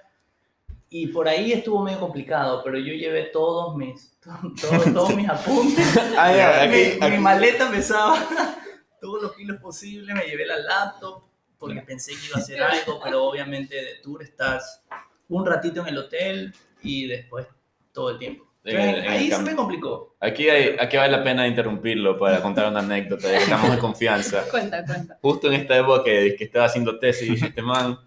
[0.90, 4.16] Y por ahí estuvo medio complicado, pero yo llevé todos mis,
[4.62, 5.86] todos, todos mis apuntes.
[6.18, 8.16] Ah, ya, Mi- aquí, mi, aquí- maleta pesaba
[9.02, 11.24] todos los kilos posibles, me llevé la laptop
[11.58, 14.84] porque pensé que iba a hacer algo, pero obviamente de tour estás
[15.30, 17.48] un ratito en el hotel y después
[17.94, 18.46] todo el tiempo.
[18.66, 20.16] Entonces, el ahí se me complicó.
[20.22, 23.80] Aquí, hay, aquí vale la pena interrumpirlo para contar una anécdota, ya que estamos en
[23.80, 24.44] confianza.
[24.52, 25.18] Cuenta, cuenta.
[25.22, 27.98] Justo en esta época que, que estaba haciendo tesis, este man,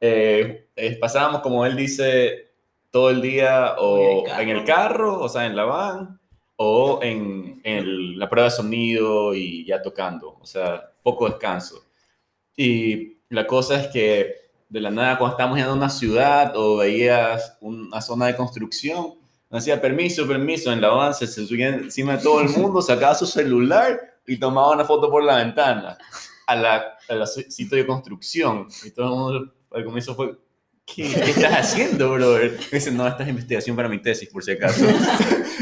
[0.00, 2.52] eh, eh, pasábamos, como él dice,
[2.90, 4.94] todo el día o En el en el carro.
[4.94, 6.20] carro, o sea, en la van,
[6.56, 11.84] o en, en el- la prueba de sonido y ya tocando, o sea, poco descanso.
[12.56, 14.36] Y la cosa es que
[14.68, 19.14] de la nada, cuando estábamos en una ciudad o veías una zona de construcción,
[19.58, 23.26] decía permiso, permiso, en la avance se subía encima de todo el mundo, sacaba su
[23.26, 25.98] celular y tomaba una foto por la ventana
[26.46, 28.68] a la, a la si- sitio de construcción.
[28.84, 30.38] Y todo el mundo al comienzo fue,
[30.86, 32.52] ¿qué, qué estás haciendo, brother?
[32.70, 34.84] Me dice, no, esta es investigación para mi tesis, por si acaso.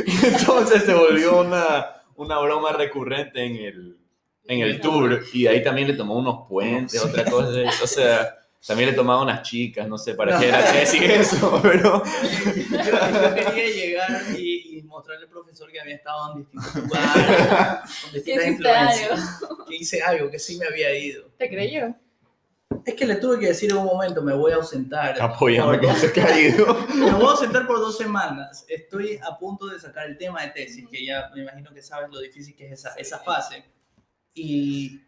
[0.07, 3.99] Y entonces se volvió una, una broma recurrente en el,
[4.45, 5.23] en el tour.
[5.33, 7.49] Y ahí también le tomó unos puentes, otra cosa.
[7.83, 12.03] O sea, también le tomaba unas chicas, no sé para qué era tesis eso, pero...
[12.05, 17.37] Yo, yo quería llegar y, y mostrarle al profesor que había estado en distintos lugares,
[18.03, 19.41] con distintas hiciste influencias.
[19.69, 21.25] Que hice algo, que sí me había ido.
[21.39, 21.95] ¿Te creyó?
[22.85, 25.19] Es que le tuve que decir en un momento, me voy a ausentar.
[25.19, 26.87] Con dos- ese caído.
[26.95, 28.65] Me voy a ausentar por dos semanas.
[28.69, 32.11] Estoy a punto de sacar el tema de tesis, que ya me imagino que sabes
[32.11, 33.65] lo difícil que es esa, esa fase.
[34.35, 35.01] Y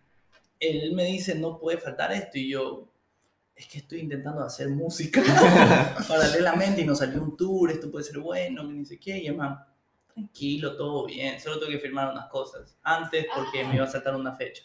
[0.59, 2.37] él me dice, no puede faltar esto.
[2.39, 2.92] Y yo,
[3.55, 5.23] es que estoy intentando hacer música
[6.09, 9.19] paralelamente y nos salió un tour, esto puede ser bueno, que ni sé qué.
[9.19, 9.67] Y además,
[10.13, 11.41] tranquilo, todo bien.
[11.41, 14.65] Solo tengo que firmar unas cosas antes porque me iba a saltar una fecha.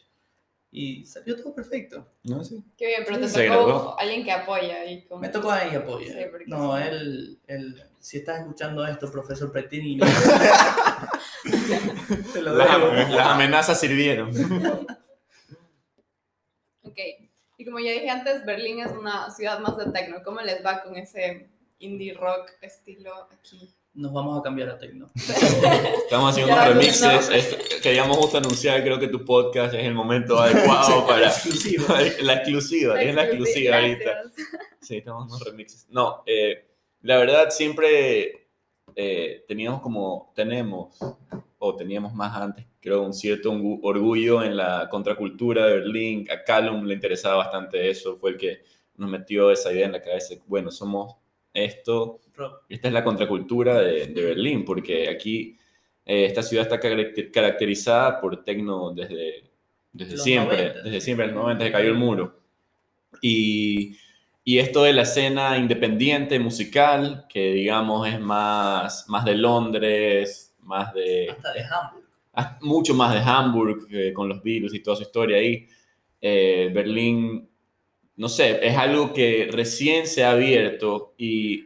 [0.70, 2.08] Y salió todo perfecto.
[2.24, 2.64] No, sí.
[2.78, 5.22] Qué bien, pero te tocó alguien que apoya y como...
[5.22, 6.08] Me tocó ahí apoyo.
[6.08, 6.84] Sí, porque no, sí.
[6.84, 10.00] él, él, si estás escuchando esto, profesor Pretini,
[12.34, 14.30] te lo Las, las amenazas sirvieron.
[16.84, 17.00] Ok.
[17.58, 20.22] Y como ya dije antes, Berlín es una ciudad más de techno.
[20.24, 23.74] ¿Cómo les va con ese indie rock estilo aquí?
[23.96, 25.10] Nos vamos a cambiar a Tecno.
[25.16, 27.02] Estamos haciendo unos remixes.
[27.52, 27.80] no.
[27.82, 32.00] Queríamos justo anunciar, creo que tu podcast es el momento adecuado para la exclusiva.
[32.00, 32.36] Es la
[33.24, 34.24] exclusiva ahorita.
[34.80, 35.88] Sí, estamos unos remixes.
[35.90, 36.64] No, eh,
[37.02, 38.50] la verdad siempre
[38.96, 41.00] eh, teníamos como, tenemos,
[41.60, 46.28] o teníamos más antes, creo, un cierto orgu- orgullo en la contracultura de Berlín.
[46.32, 48.60] A Callum le interesaba bastante eso, fue el que
[48.98, 50.36] nos metió esa idea en la cabeza.
[50.48, 51.16] Bueno, somos
[51.54, 52.22] esto,
[52.70, 55.58] esta es la contracultura de, de Berlín, porque aquí
[56.06, 59.50] eh, esta ciudad está caracter- caracterizada por tecno desde,
[59.92, 60.82] desde Los siempre, 90.
[60.84, 62.40] desde siempre, el 90 que cayó el muro.
[63.22, 63.98] Y,
[64.44, 70.94] y esto de la escena independiente musical, que digamos es más, más de Londres, más
[70.94, 72.06] de, Hasta de Hamburg.
[72.34, 75.68] hasta- mucho más de Hamburg, eh, con los virus y toda su historia ahí.
[76.22, 77.48] Eh, Berlín,
[78.18, 81.66] no sé, es algo que recién se ha abierto y,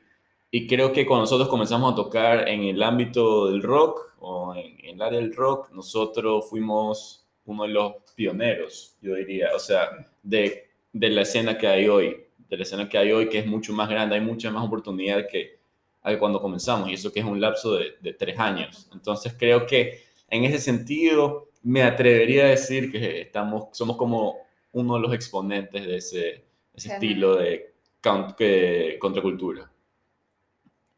[0.52, 4.78] y creo que cuando nosotros comenzamos a tocar en el ámbito del rock o en,
[4.86, 9.90] en el área del rock, nosotros fuimos uno de los pioneros, yo diría, o sea,
[10.22, 12.18] de, de la escena que hay hoy,
[12.50, 15.26] de la escena que hay hoy, que es mucho más grande, hay mucha más oportunidad
[15.32, 15.61] que,
[16.04, 18.90] a cuando comenzamos, y eso que es un lapso de, de tres años.
[18.94, 24.38] Entonces creo que en ese sentido me atrevería a decir que estamos, somos como
[24.74, 29.70] uno de los exponentes de ese, ese estilo de count- que- contracultura.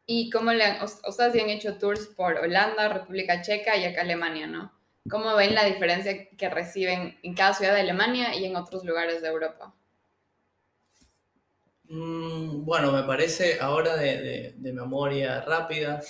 [0.06, 4.02] ¿Y cómo le han, ustedes sí han hecho tours por Holanda, República Checa y acá
[4.02, 4.72] Alemania, ¿no?
[5.08, 9.20] ¿Cómo ven la diferencia que reciben en cada ciudad de Alemania y en otros lugares
[9.22, 9.74] de Europa?
[11.98, 16.00] Mm, bueno, me parece ahora de, de- de memoria rápida.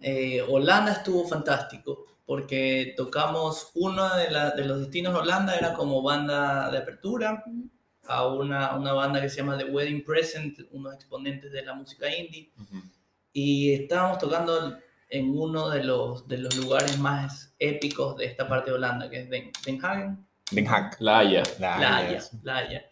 [0.00, 5.74] eh, Holanda estuvo fantástico porque tocamos uno de, la- de los destinos de Holanda, era
[5.74, 7.44] como banda de apertura
[8.06, 12.08] a una, una banda que se llama The Wedding Present, unos exponentes de la música
[12.14, 12.50] indie.
[13.32, 14.78] y estábamos tocando
[15.10, 19.20] en uno de los, de los lugares más épicos de esta parte de Holanda, que
[19.22, 20.16] es Den, Den Haag,
[20.50, 20.96] Den Haag.
[21.00, 21.42] La Haya.
[21.58, 22.38] La La Haya, Haya, sí.
[22.42, 22.84] La Haya.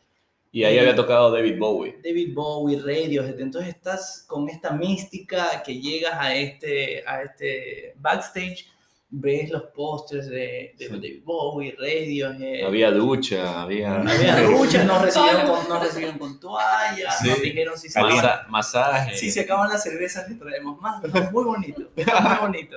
[0.54, 1.98] Y ahí había tocado David Bowie.
[2.04, 8.66] David Bowie, Radiohead, entonces estás con esta mística que llegas a este, a este backstage,
[9.08, 10.88] ves los pósters de, de Sí.
[10.88, 17.18] David Bowie, Radiohead, Había ducha, había, había ducha, nos recibieron con, nos recibieron con toallas,
[17.20, 17.28] Sí.
[17.28, 19.16] nos dijeron si se, acaban, masa- masaje.
[19.16, 22.76] si se acaban las cervezas les traemos más, No, muy bonito, muy bonito.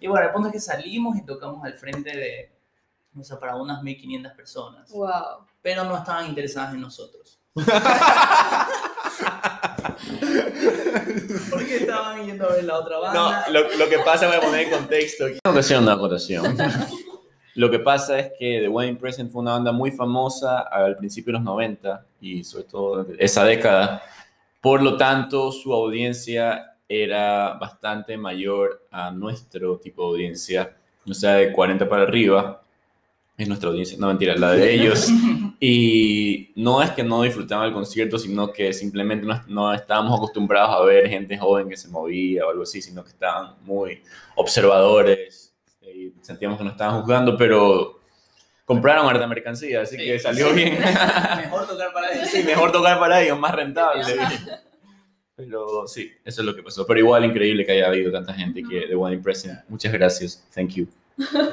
[0.00, 2.50] Y bueno, el punto es que salimos y tocamos al frente de,
[3.18, 5.46] o sea, para unas 1500 personas, Wow.
[5.62, 7.38] Pero no estaban interesadas en nosotros.
[11.50, 13.44] Porque estaban yendo a ver la otra No, banda.
[13.50, 15.24] lo, lo que pasa, voy a poner en contexto.
[15.42, 16.56] Tengo que hacer una acotación.
[17.54, 21.32] Lo que pasa es que The Wedding Present fue una banda muy famosa al principio
[21.32, 24.02] de los 90 y sobre todo esa década.
[24.60, 30.76] Por lo tanto, su audiencia era bastante mayor a nuestro tipo de audiencia,
[31.08, 32.62] o sea, de 40 para arriba.
[33.36, 35.08] Es nuestra audiencia, no mentira, la de ellos.
[35.62, 40.74] Y no es que no disfrutaban el concierto, sino que simplemente no, no estábamos acostumbrados
[40.74, 44.02] a ver gente joven que se movía o algo así, sino que estaban muy
[44.36, 48.00] observadores y sentíamos que nos estaban juzgando, pero
[48.64, 50.04] compraron harta mercancía, así Sí.
[50.04, 50.78] que salió bien.
[51.36, 52.28] Mejor tocar para ellos.
[52.30, 54.02] sí, mejor tocar para ellos, más rentable.
[55.36, 56.86] Pero sí, eso es lo que pasó.
[56.86, 59.58] Pero igual increíble que haya habido tanta gente que de One Present.
[59.68, 60.46] Muchas gracias.
[60.54, 60.86] Thank you.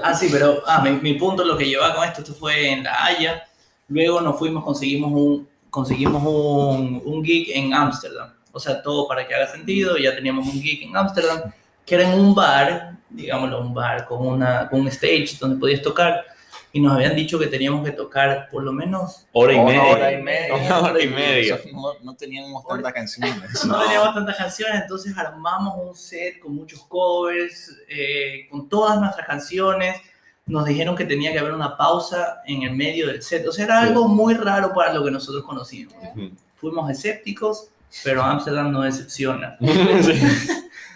[0.03, 2.83] Ah, sí, pero ah, mi, mi punto, lo que llevaba con esto, esto fue en
[2.83, 3.43] La Haya.
[3.87, 8.33] Luego nos fuimos, conseguimos un, conseguimos un, un gig en Ámsterdam.
[8.51, 11.51] O sea, todo para que haga sentido, ya teníamos un gig en Ámsterdam,
[11.85, 15.81] que era en un bar, digámoslo, un bar con, una, con un stage donde podías
[15.81, 16.25] tocar.
[16.73, 19.83] Y nos habían dicho que teníamos que tocar por lo menos Hora y media.
[19.83, 20.55] hora y media.
[20.55, 21.59] Una hora y media.
[21.71, 23.65] No, no teníamos tantas canciones.
[23.65, 29.25] no teníamos tantas canciones, entonces armamos un set con muchos covers, eh, con todas nuestras
[29.25, 30.01] canciones.
[30.47, 33.45] Nos dijeron que tenía que haber una pausa en el medio del set.
[33.47, 33.87] O sea, era Sí.
[33.89, 35.93] algo muy raro para lo que nosotros conocíamos.
[36.15, 36.31] Ujú.
[36.55, 37.67] Fuimos escépticos,
[38.03, 39.57] pero Amsterdam no decepciona.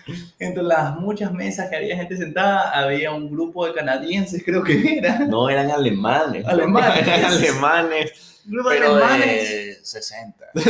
[0.04, 0.16] Sí.
[0.40, 4.98] Entre las muchas mesas que había gente sentada, había un grupo de canadienses, creo que
[4.98, 5.20] era.
[5.20, 6.46] No, eran alemanes.
[6.46, 7.08] Alemanes.
[7.08, 8.42] Eran alemanes.
[8.46, 9.50] Un grupo de Pero alemanes.
[9.50, 10.46] de 60.
[10.56, 10.70] Sí,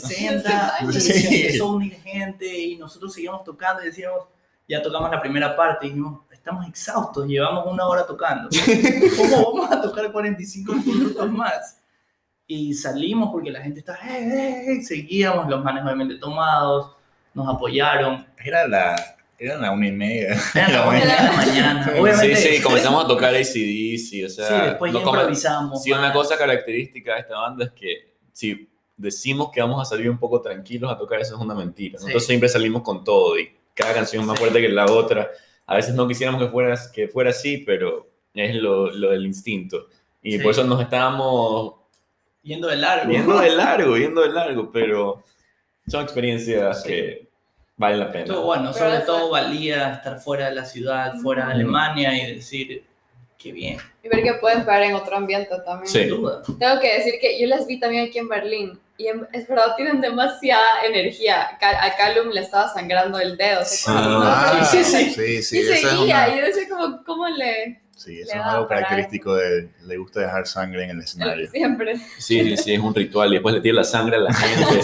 [0.00, 1.00] 60, y Sí.
[1.00, 4.20] se empezó a unir gente y nosotros seguíamos tocando y decíamos,
[4.66, 8.48] ya tocamos la primera parte y dijimos, estamos exhaustos, llevamos una hora tocando.
[9.16, 11.78] ¿Cómo vamos a tocar 45 minutos más?
[12.46, 16.92] Y salimos porque la gente estaba, "Eh, eh, eh", seguíamos, los manes obviamente tomados,
[17.34, 18.26] nos apoyaron.
[18.42, 18.96] Era la,
[19.38, 20.38] era la una y media.
[20.54, 21.92] Era la una de la mañana.
[22.00, 25.82] Obviamente, Sí, sí, comenzamos a tocar ACDC, o sea, Sí, después ya improvisamos.
[25.82, 30.08] Sí, una cosa característica de esta banda es que si decimos que vamos a salir
[30.08, 31.98] un poco tranquilos a tocar, eso es una mentira.
[32.00, 32.28] Nosotros Sí.
[32.28, 35.30] siempre salimos con todo y cada canción es más fuerte que la otra.
[35.68, 39.86] A veces no quisiéramos que fuera, que fuera así, pero es lo, lo del instinto.
[40.22, 40.38] Y Sí.
[40.42, 41.74] por eso nos estábamos
[42.42, 43.10] Yendo de largo.
[43.12, 45.22] yendo de largo, yendo de largo, pero
[45.86, 46.88] son experiencias Sí.
[46.88, 47.28] que
[47.76, 48.24] valen la pena.
[48.24, 51.54] Todo, bueno, Pero sobre eso- todo valía estar fuera de la ciudad, fuera de Ujú.
[51.60, 52.84] Alemania y decir,
[53.36, 55.86] qué bien, Y ver que puedes ver en otro ambiente también.
[55.86, 56.00] Sí.
[56.00, 56.42] sin duda.
[56.58, 59.74] Tengo que decir que yo las vi también aquí en Berlín y en- es verdad,
[59.76, 61.56] tienen demasiada energía.
[61.60, 63.60] A Callum le estaba sangrando el dedo.
[63.86, 65.10] como- Ah, sí, sí.
[65.14, 65.56] sí, sí.
[65.56, 67.80] y esa es seguía, una- y yo decía como, ¿cómo le...?
[67.96, 71.48] Sí, Le eso es algo característico de le gusta dejar sangre en el escenario.
[71.50, 71.96] Siempre.
[72.18, 74.80] Sí, sí, sí, es un ritual y después le tira la sangre a la gente.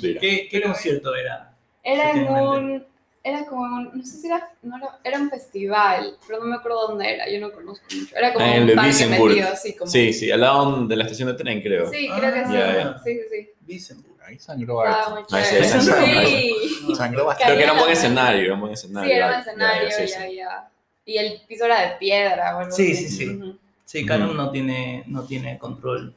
[0.20, 1.54] ¿Qué, qué concierto era?
[1.82, 2.86] Era en un...
[3.24, 3.90] Era como un...
[3.98, 4.48] No sé si era...
[4.62, 7.28] No era, era un festival, pero no me acuerdo dónde era.
[7.30, 8.16] Yo no conozco mucho.
[8.16, 9.90] Era como Ah, en un parque metido así como...
[9.90, 11.90] Sí, sí, al lado de la estación de tren, creo.
[11.90, 12.52] Sí, creo que sí.
[12.52, 12.98] Ya, ya.
[13.04, 13.50] Sí, sí, sí.
[13.66, 14.18] Wissenburg.
[14.24, 15.10] Ahí sangró Estaba harto.
[15.14, 15.66] muy Ah, sí, chévere.
[15.66, 16.94] esa sangró, Sí.
[16.96, 19.10] Sangró Creo que era un buen escenario, era un buen escenario.
[19.10, 20.36] Sí, era un escenario, ya, sí, ya, sí.
[20.36, 20.68] ya.
[21.06, 23.28] Y el piso era de piedra o algo Sí, sí, sí.
[23.30, 23.58] Ujú.
[23.86, 26.14] Sí, Callum no tiene, no tiene control.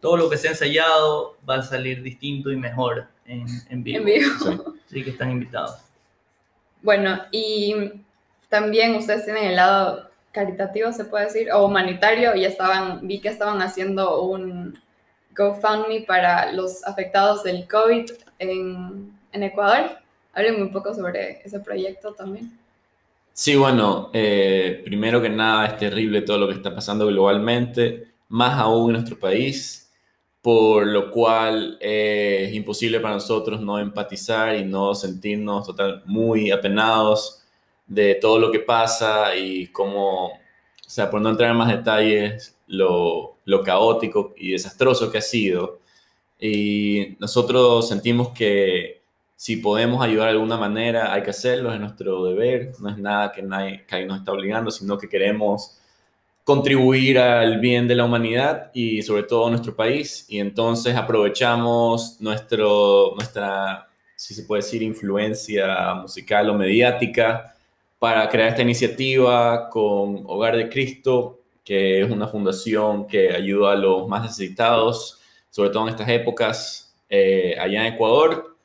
[0.00, 3.98] Todo lo que se ha ensayado va a salir distinto y mejor en, en vivo.
[3.98, 4.30] En vivo.
[4.42, 4.58] Sí.
[4.88, 5.76] Así que están invitados.
[6.82, 7.74] Bueno, y
[8.48, 13.28] también ustedes tienen el lado caritativo, se puede decir, o humanitario, y estaban, vi que
[13.28, 14.78] estaban haciendo un
[15.36, 19.98] GoFundMe para los afectados del COVID en, Ecuador.
[20.34, 22.58] Háblenme un poco sobre ese proyecto también.
[23.32, 28.58] Sí, bueno, eh, primero que nada es terrible todo lo que está pasando globalmente, más
[28.58, 29.90] aún en nuestro país,
[30.42, 36.50] por lo cual eh, es imposible para nosotros no empatizar y no sentirnos total, muy
[36.50, 37.42] apenados
[37.86, 40.40] de todo lo que pasa y cómo, o
[40.86, 45.80] sea, por no entrar en más detalles, lo, lo caótico y desastroso que ha sido.
[46.40, 49.02] Y nosotros sentimos que
[49.36, 53.32] si podemos ayudar de alguna manera, hay que hacerlo, es nuestro deber, no es nada
[53.32, 55.78] que nadie, que nos está obligando, sino que queremos
[56.44, 60.26] contribuir al bien de la humanidad y sobre todo nuestro país.
[60.28, 67.54] Y entonces aprovechamos nuestro, nuestra, si se puede decir, influencia musical o mediática
[67.98, 73.76] para crear esta iniciativa con Hogar de Cristo, que es una fundación que ayuda a
[73.76, 78.56] los más necesitados, sobre todo en estas épocas, eh, allá en Ecuador.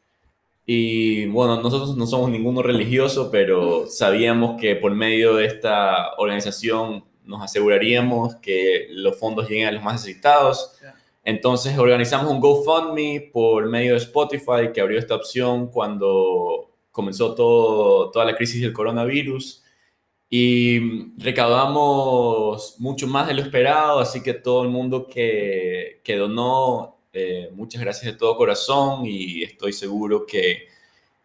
[0.65, 7.05] Y bueno, nosotros no somos ninguno religioso, pero sabíamos que por medio de esta organización
[7.27, 10.73] nos aseguraríamos que los fondos lleguen a los más necesitados.
[11.23, 18.09] Entonces organizamos un GoFundMe por medio de Spotify que abrió esta opción cuando comenzó todo,
[18.11, 19.63] toda la crisis del coronavirus.
[20.29, 26.97] Y recaudamos mucho más de lo esperado, así que todo el mundo que, que donó,
[27.13, 30.67] eh, muchas gracias de todo corazón y estoy seguro que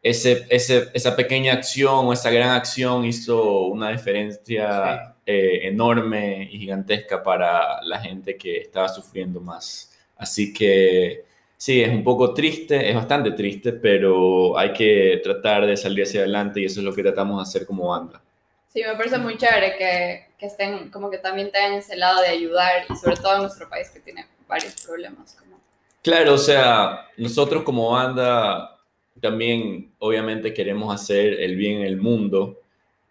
[0.03, 6.59] ese, ese, esa pequeña acción o esa gran acción hizo una diferencia eh, enorme y
[6.59, 9.97] gigantesca para la gente que estaba sufriendo más.
[10.17, 11.25] Así que
[11.57, 16.21] sí, es un poco triste, es bastante triste, pero hay que tratar de salir hacia
[16.21, 18.21] adelante y eso es lo que tratamos de hacer como banda.
[18.67, 22.29] Sí, me parece muy chévere que, que estén, como que también tengan ese lado de
[22.29, 25.37] ayudar y sobre todo en nuestro país que tiene varios problemas.
[25.39, 25.61] Como...
[26.03, 28.79] Claro, o sea, nosotros como banda
[29.21, 32.62] también obviamente queremos hacer el bien en el mundo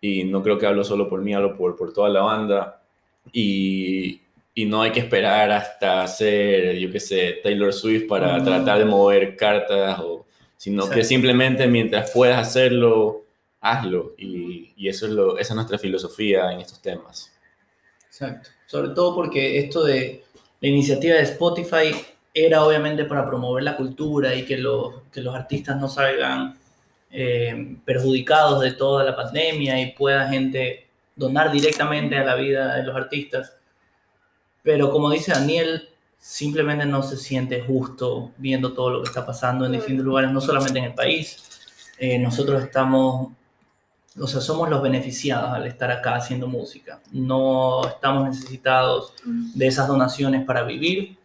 [0.02, 2.82] y no creo que hablo solo por mí, hablo por, por toda la banda
[3.32, 4.20] y
[4.54, 8.44] y no hay que esperar hasta hacer, yo qué sé, Taylor Swift para Mm.
[8.44, 10.26] tratar de mover cartas, o,
[10.58, 13.24] sino que simplemente mientras puedas hacerlo,
[13.62, 14.14] hazlo.
[14.18, 17.32] Y, y eso es lo, esa es nuestra filosofía en estos temas.
[18.08, 18.50] Exacto.
[18.66, 20.24] Sobre todo porque esto de
[20.60, 21.96] la iniciativa de Spotify
[22.34, 26.58] era obviamente para promover la cultura y que, los que los artistas no salgan
[27.12, 32.84] eh, perjudicados de toda la pandemia y pueda gente donar directamente a la vida de
[32.84, 33.56] los artistas.
[34.64, 39.66] Pero como dice Daniel, simplemente no se siente justo viendo todo lo que está pasando
[39.66, 41.50] en distintos lugares, no solamente en el país.
[41.98, 43.30] Eh, nosotros estamos
[44.20, 47.00] o sea, somos los beneficiados al estar acá haciendo música.
[47.12, 51.18] No estamos necesitados de esas donaciones para vivir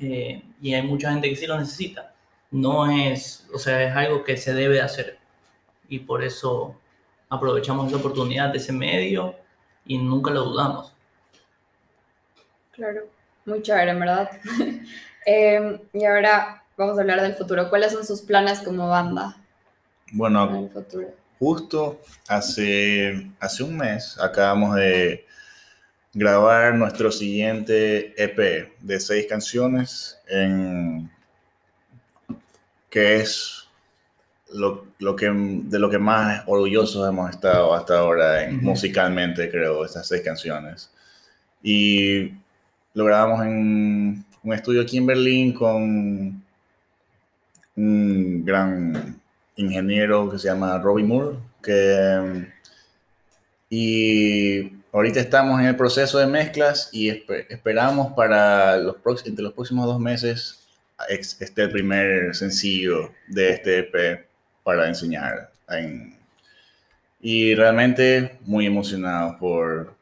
[0.00, 2.12] eh, y hay mucha gente que sí lo necesita.
[2.50, 5.18] No es, o sea, es algo que se debe hacer
[5.88, 6.76] y por eso
[7.28, 9.34] aprovechamos esa oportunidad de ese medio
[9.86, 10.94] y nunca lo dudamos.
[12.72, 13.02] Claro,
[13.44, 14.30] muy chévere, en verdad.
[15.26, 17.68] Em, y ahora vamos a hablar del futuro.
[17.68, 19.36] ¿Cuáles son sus planes como banda
[20.06, 21.08] en Bueno, el futuro?
[21.38, 25.26] justo hace, hace un mes acabamos de
[26.12, 31.10] grabar nuestro siguiente EP de seis canciones, en,
[32.90, 33.68] que es
[34.52, 39.84] lo, lo que, de lo que más orgullosos hemos estado hasta ahora en- musicalmente, creo,
[39.84, 40.90] estas seis canciones.
[41.62, 42.32] Y
[42.94, 46.42] lo grabamos en un estudio aquí en Berlín con
[47.76, 49.20] un gran
[49.56, 52.46] ingeniero que se llama Robbie Moore, que
[53.70, 59.52] y ahorita estamos en el proceso de mezclas y espe- esperamos para los entre los
[59.52, 60.57] próximos dos meses
[61.08, 64.26] el primer sencillo de este EP
[64.62, 65.52] para enseñar.
[65.70, 66.16] en-
[67.20, 69.94] y realmente muy emocionado por,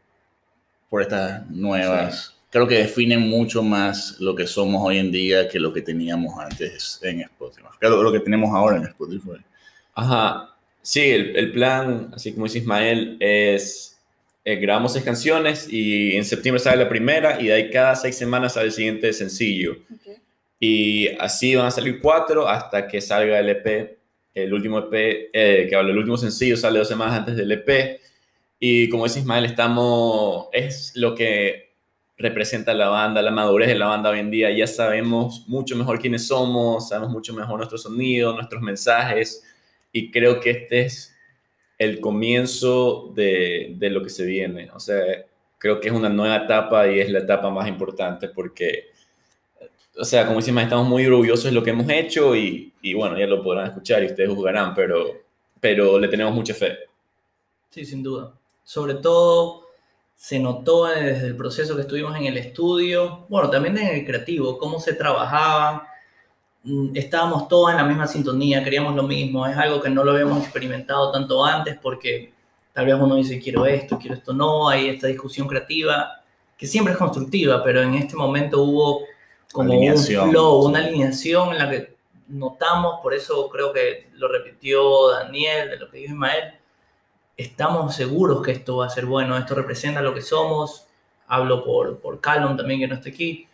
[0.90, 2.34] por estas nuevas.
[2.51, 6.38] Creo que definen mucho más lo que somos hoy en día que lo que teníamos
[6.38, 7.66] antes en Spotify.
[7.80, 9.42] Claro, lo que tenemos ahora en Spotify.
[9.94, 13.99] Ajá, sí, el, el plan, así como dice Ismael, es
[14.44, 18.16] eh, grabamos seis canciones y en septiembre sale la primera y de ahí cada seis
[18.16, 19.72] semanas sale el siguiente sencillo.
[19.92, 20.18] Ok.
[20.59, 23.99] Y así van a salir cuatro hasta que salga el EP.
[24.35, 28.01] El último EP, eh, que habla, el último sencillo sale dos semanas antes del EP.
[28.59, 31.75] Y como dice Ismael, estamos, es lo que
[32.19, 34.51] representa la banda, la madurez de la banda hoy en día.
[34.51, 39.45] Ya sabemos mucho mejor quiénes somos, sabemos mucho mejor nuestro sonido, nuestros mensajes.
[39.93, 41.15] Y creo que este es
[41.79, 44.71] el comienzo de, de lo que se viene.
[44.73, 45.03] O sea,
[45.59, 48.95] creo que es una nueva etapa y es la etapa más importante porque
[49.99, 53.18] o sea, como decimos, estamos muy orgullosos de lo que hemos hecho y, y bueno,
[53.18, 55.07] ya lo podrán escuchar y ustedes juzgarán, pero,
[55.61, 56.76] pero le tenemos mucha fe.
[57.70, 58.32] Sí, sin duda.
[58.64, 59.66] Sobre todo
[60.14, 64.59] se notó desde el proceso que estuvimos en el estudio, bueno, también en el creativo,
[64.59, 65.86] cómo se trabajaba.
[66.64, 69.47] Mm, Estábamos todos en la misma sintonía, queríamos lo mismo.
[69.47, 72.32] Es algo que no lo habíamos experimentado tanto antes porque
[72.72, 74.68] tal vez uno dice quiero esto, quiero esto no.
[74.68, 76.22] Hay esta discusión creativa
[76.57, 79.03] que siempre es constructiva, pero en este momento hubo
[79.53, 81.97] como Alineación, un flow, una alineación en la que
[82.28, 86.55] notamos, por eso creo que lo repitió Daniel, de lo que dijo Ismael,
[87.36, 90.86] estamos seguros que esto va a ser bueno, esto representa lo que somos,
[91.26, 93.47] hablo por, por Callum también que no está aquí.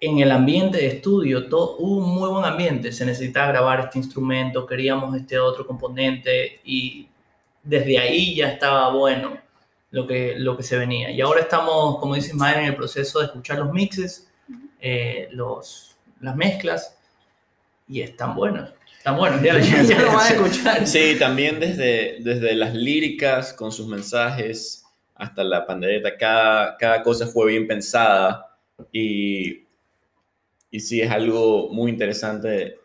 [0.00, 3.98] En el ambiente de estudio todo, hubo un muy buen ambiente, se necesitaba grabar este
[3.98, 7.08] instrumento, queríamos este otro componente y
[7.62, 9.38] desde ahí ya estaba bueno
[9.90, 11.10] lo que, lo que se venía.
[11.10, 14.28] Y ahora estamos, como dice Ismael, en el proceso de escuchar los mixes,
[14.86, 16.98] eh, los, las mezclas
[17.88, 18.70] y están buenos.
[18.98, 20.86] Están buenos, ya, ya, ya lo van a escuchar.
[20.86, 27.26] Sí, también desde, desde las líricas con sus mensajes hasta la pandereta, cada, cada cosa
[27.26, 28.58] fue bien pensada
[28.92, 29.64] y,
[30.70, 32.76] y sí es algo muy interesante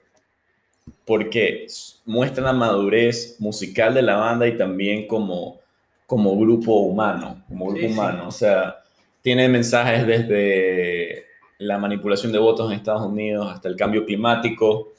[1.05, 1.65] porque
[2.05, 5.59] muestra la madurez musical de la banda y también como,
[6.05, 7.93] como grupo humano, como grupo Sí, sí.
[7.93, 8.77] humano, o sea,
[9.21, 11.25] tiene mensajes desde
[11.59, 14.93] la manipulación de votos en Estados Unidos hasta el cambio climático,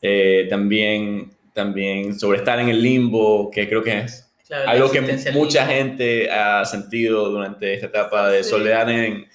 [0.00, 5.00] eh, también, también sobre estar en el limbo, que creo que es Claro, algo que
[5.32, 8.50] mucha gente ha sentido durante esta etapa de Sí.
[8.50, 9.26] soledad en,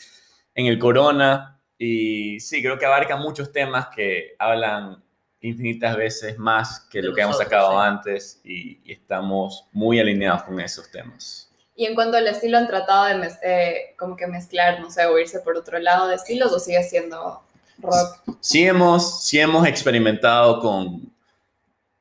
[0.53, 1.59] en el corona.
[1.79, 5.03] Y sí, creo que abarca muchos temas que hablan
[5.41, 7.77] infinitas veces más que De lo que hemos sacado sí.
[7.87, 11.46] antes y, y estamos muy alineados con esos temas.
[11.79, 15.17] Y en cuanto al estilo, ¿han tratado de eh, como que mezclar, no sé, o
[15.19, 17.43] irse por otro lado de estilos o sigue siendo
[17.77, 18.17] rock?
[18.41, 21.13] Sí hemos, sí hemos experimentado con,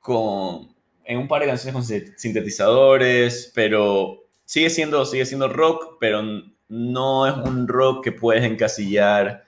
[0.01, 0.75] con,
[1.05, 6.23] en un par de canciones con sin- sintetizadores, pero sigue siendo, sigue siendo rock, pero
[6.69, 9.45] no es un rock que puedes encasillar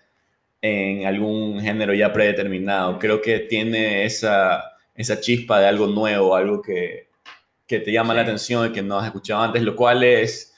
[0.61, 2.99] en algún género ya predeterminado.
[2.99, 4.63] Creo que tiene esa,
[4.95, 7.08] esa chispa de algo nuevo, algo que,
[7.69, 8.27] que te llama la Sí.
[8.29, 10.55] atención y que no has escuchado antes, lo cual es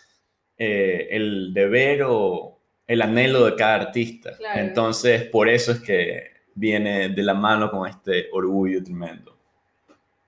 [0.57, 4.37] eh, el deber o el anhelo de cada artista.
[4.37, 4.61] Claro.
[4.61, 9.37] Entonces, por eso es que viene de la mano con este orgullo tremendo.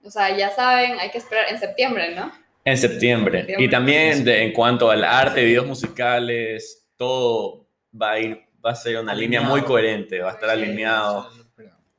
[0.04, 2.32] O sea, ya saben, hay que esperar en septiembre, ¿no?
[2.64, 3.38] En septiembre.
[3.40, 3.64] Septiembre.
[3.66, 7.66] Y también de- en cuanto al arte, videos musicales, todo
[8.00, 9.68] va a ir, va a ser una línea muy Alineado.
[9.68, 11.28] coherente, va a estar alineado,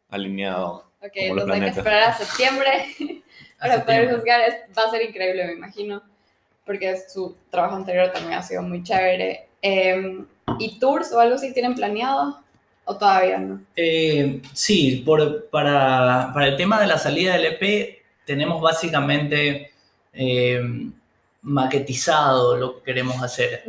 [0.09, 0.91] alineado.
[1.01, 2.71] Ok, Como los entonces hay que esperar a septiembre
[3.63, 4.17] para Hace poder tiempo.
[4.17, 4.41] juzgar.
[4.41, 6.03] Es- Va a ser increíble, me imagino,
[6.65, 9.47] porque su trabajo anterior también ha sido muy chévere.
[9.61, 10.19] Eh,
[10.59, 12.39] ¿Y tours o algo así tienen planeado?
[12.85, 13.61] ¿O todavía no?
[13.77, 19.71] Eh, sí, por, para, para el tema de la salida del EP, tenemos básicamente
[20.13, 20.61] eh,
[21.41, 23.63] maquetizado lo que queremos hacer.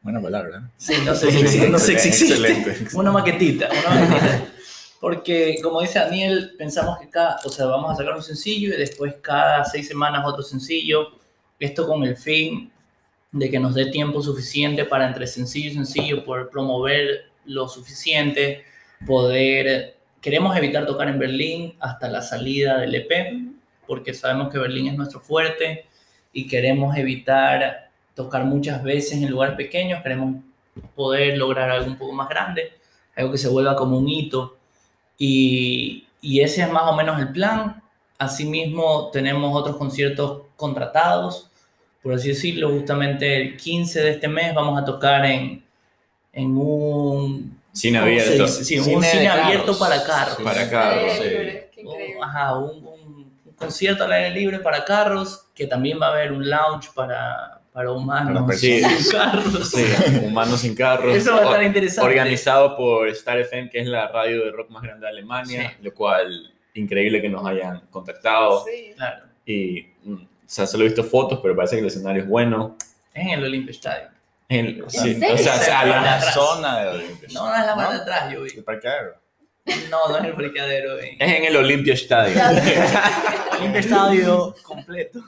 [0.00, 0.62] Buena palabra.
[0.76, 1.68] Sí, no sé si existe.
[1.68, 2.34] No sé si existe.
[2.34, 2.96] Excelente.
[2.96, 4.44] Una maquetita, una maquetita.
[5.02, 8.76] Porque, como dice Daniel, pensamos que cada, o sea, vamos a sacar un sencillo y
[8.76, 11.18] después cada seis semanas otro sencillo.
[11.58, 12.70] Esto con el fin
[13.32, 18.62] de que nos dé tiempo suficiente para entre sencillo y sencillo poder promover lo suficiente,
[19.04, 19.96] poder...
[20.20, 23.10] Queremos evitar tocar en Berlín hasta la salida del EP,
[23.88, 25.86] porque sabemos que Berlín es nuestro fuerte
[26.32, 30.36] y queremos evitar tocar muchas veces en lugares pequeños, queremos
[30.94, 32.74] poder lograr algo un poco más grande,
[33.16, 34.58] algo que se vuelva como un hito.
[35.18, 37.82] Y, y ese es más o menos el plan.
[38.18, 41.50] Asimismo, tenemos otros conciertos contratados,
[42.02, 42.70] por así decirlo.
[42.70, 45.64] Justamente el 15 de este mes vamos a tocar en,
[46.32, 48.48] en un, Cine ¿cómo se abierto.
[48.48, 49.44] Sí, un Cine carros.
[49.46, 50.36] abierto para carros.
[50.42, 51.22] Para carros, sí.
[51.24, 52.16] Un- increíble.
[52.22, 56.32] ajá, un, un- un concierto al aire libre para carros, que también va a haber
[56.32, 58.42] un lounge para, para humanos.
[58.46, 58.82] Para Sí.
[58.82, 59.70] sin carros.
[59.70, 59.84] Sí,
[60.24, 61.16] Humanos sin carros.
[61.16, 62.06] Eso va a estar interesante.
[62.08, 65.92] Organizado por Star FM, que es la radio de rock más grande de Alemania, lo
[65.94, 68.64] cual increíble que nos hayan contactado.
[68.64, 68.92] Sí.
[68.96, 72.28] Claro, Y, mm, o sea, solo he visto fotos, pero parece que el escenario es
[72.28, 72.76] bueno.
[73.14, 74.10] es en el Olympia Stadium.
[74.48, 75.34] En- sí, serio?
[75.34, 77.28] o sea, o sea, La la- zona de Olimpia.
[77.32, 77.96] No, no es la parte ¿No?
[77.96, 78.50] de atrás, yo vi.
[78.56, 79.14] El parqueadero.
[79.90, 80.98] No, no es el parqueadero.
[80.98, 81.16] eh.
[81.18, 82.38] es en el Olympia Stadium.
[83.60, 85.20] Olympia Stadium completo.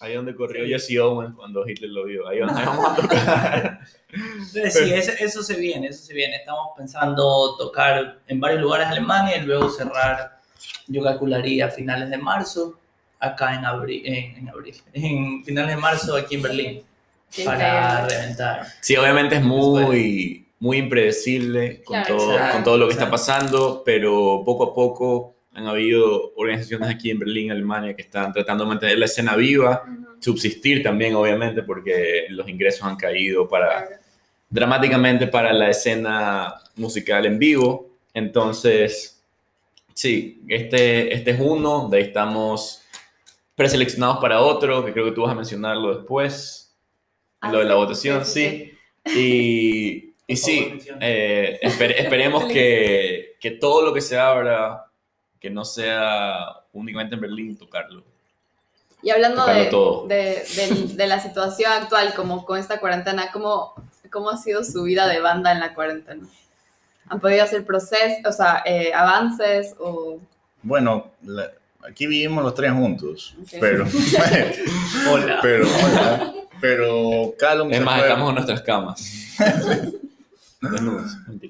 [0.00, 2.28] Ahí donde corrió Jesse Owens cuando Hitler lo vio.
[2.28, 3.80] Ahí donde vamos a tocar.
[4.12, 6.36] Entonces, sí, eso, eso se viene, eso se viene.
[6.36, 10.40] Estamos pensando tocar en varios lugares de Alemania y luego cerrar,
[10.86, 12.78] yo calcularía, a finales de marzo,
[13.18, 16.82] acá en abril, en, en abril, en finales de marzo aquí en Berlín,
[17.30, 18.66] Qué para reventar.
[18.80, 23.10] Sí, obviamente es muy, muy impredecible con, Claro, todo, exacto, con todo lo que está
[23.10, 28.64] pasando, pero poco a poco han habido organizaciones aquí en Berlín, Alemania, que están tratando
[28.64, 29.82] de mantener la escena viva,
[30.20, 34.02] subsistir también, obviamente, porque los ingresos han caído para, claro.
[34.50, 37.90] dramáticamente para la escena musical en vivo.
[38.14, 39.22] Entonces,
[39.94, 42.82] sí, este, este es uno, de ahí estamos
[43.54, 46.62] preseleccionados para otro, que creo que tú vas a mencionarlo después,
[47.40, 48.72] Ah, lo de la sí, votación, sí.
[49.04, 54.85] sí, Y, y Por sí, eh, esper- esperemos que, que todo lo que se abra,
[55.40, 58.02] que no sea únicamente en Berlín, tocarlo.
[59.02, 60.06] Y hablando Tocarlo de, todo.
[60.06, 63.74] de, del- de la situación actual, como con esta cuarentena, ¿cómo,
[64.10, 66.26] ¿cómo ha sido su vida de banda en la cuarentena?
[67.08, 70.18] ¿Han podido hacer procesos, o sea, eh, avances o...?
[70.62, 71.52] Bueno, la-
[71.88, 73.48] aquí vivimos los tres juntos, Ok.
[73.60, 73.84] pero,
[75.12, 75.38] Hola.
[75.42, 79.12] pero, hola, pero Callum Es más, fue- estamos en nuestras camas.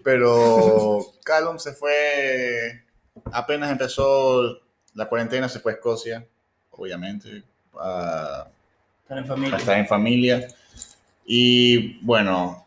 [0.05, 2.83] Pero Callum se fue,
[3.33, 4.61] apenas empezó
[4.95, 6.27] la cuarentena, se fue a Escocia,
[6.71, 7.43] obviamente,
[7.79, 8.49] a,
[9.03, 9.57] Están en familia.
[9.57, 10.49] estar en familia.
[11.27, 12.67] Y bueno,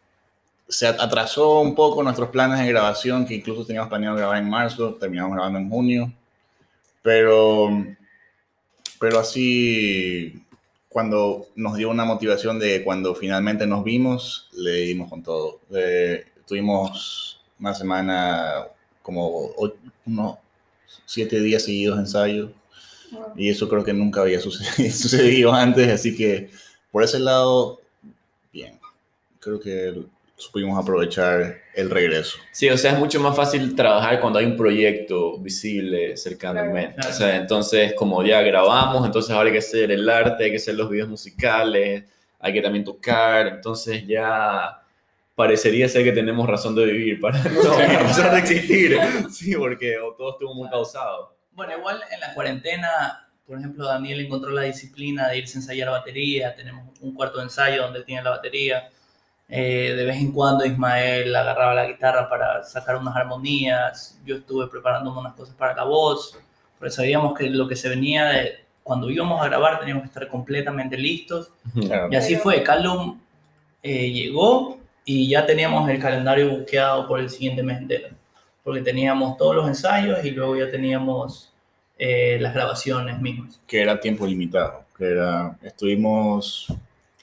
[0.68, 4.95] se atrasó un poco nuestros planes de grabación, que incluso teníamos planeado grabar en marzo,
[4.95, 6.14] terminamos grabando en junio.
[7.02, 7.70] Pero,
[9.00, 10.45] pero así,
[10.89, 15.62] cuando nos dio una motivación de cuando finalmente nos vimos, le dimos con todo.
[15.74, 18.66] Eh, tuvimos una semana,
[19.10, 19.51] como
[20.05, 20.38] unos
[21.05, 22.51] siete días seguidos de ensayo.
[23.36, 26.51] Y eso creo que nunca había sucedido, sucedido antes, así que
[26.91, 27.82] por ese lado,
[28.53, 28.80] bien.
[29.39, 30.03] Creo que
[30.36, 32.38] supimos aprovechar el regreso.
[32.51, 36.95] Sí, o sea, es mucho más fácil trabajar cuando hay un proyecto visible cercanamente.
[36.95, 37.10] Claro.
[37.10, 40.57] O sea, entonces, como ya grabamos, entonces ahora hay que hacer el arte, hay que
[40.57, 42.03] hacer los videos musicales,
[42.39, 44.79] hay que también tocar, entonces ya
[45.40, 47.62] parecería ser que tenemos razón de vivir para no
[48.02, 49.00] razón de existir.
[49.32, 51.34] Sí, porque todo estuvo muy pausado.
[51.54, 55.92] Bueno, igual en la cuarentena, por ejemplo, Daniel encontró la disciplina de irse a ensayar
[55.92, 56.54] batería.
[56.58, 58.90] Tenemos un cuarto de ensayo donde él tiene la batería.
[59.48, 64.68] Eh, de vez en cuando Ismael agarraba la guitarra para sacar unas armonías, yo estuve
[64.68, 66.38] preparándome unas cosas para la voz,
[66.78, 70.28] porque sabíamos que lo que se venía de cuando íbamos a grabar teníamos que estar
[70.28, 71.50] completamente listos.
[71.80, 72.10] Claro.
[72.12, 73.22] Y así fue, Callum
[73.82, 74.79] eh, llegó
[75.12, 78.10] y ya teníamos el calendario buqueado por el siguiente mes entero,
[78.64, 81.51] porque teníamos todos los ensayos y luego ya teníamos
[81.97, 83.60] eh, las grabaciones mismas.
[83.68, 84.86] Que era tiempo limitado.
[84.97, 86.68] Que era, estuvimos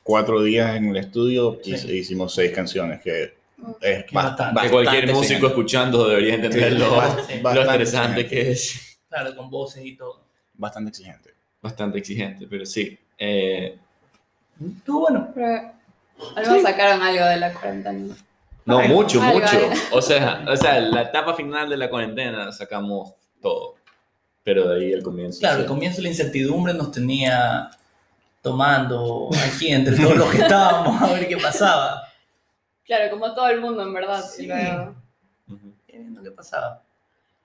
[0.02, 1.92] cuatro días en el estudio y Sí.
[1.98, 3.34] hicimos seis canciones, que
[3.80, 4.60] es Que bastante.
[4.62, 5.46] Que cualquier bastante músico exigente.
[5.46, 7.36] escuchando debería entender Sí, lo, ba- sí.
[7.36, 8.28] lo bastante estresante exigente.
[8.28, 8.98] que es.
[9.08, 10.20] Claro, con voces y todo.
[10.54, 11.30] Bastante exigente.
[11.62, 12.98] Bastante exigente, pero sí.
[13.16, 13.78] Eh,
[14.78, 15.28] Estuvo bueno.
[15.34, 15.72] Pero
[16.36, 18.16] al menos sacaron algo de la cuarentena.
[18.64, 19.50] no, mucho, algo, mucho.
[19.56, 19.70] algo.
[19.92, 23.74] O sea, o sea, la etapa final de la cuarentena sacamos todo.
[24.42, 25.40] Pero de ahí el comienzo.
[25.40, 25.62] Claro, sí.
[25.62, 27.68] al comienzo la incertidumbre nos tenía
[28.42, 32.02] tomando aquí entre todos los que estábamos a ver qué pasaba.
[32.84, 34.24] Claro, como todo el mundo, en verdad.
[34.38, 34.46] Y, Sí.
[34.46, 34.94] luego-
[35.48, 35.72] Ujú.
[35.88, 36.82] Viendo qué pasaba.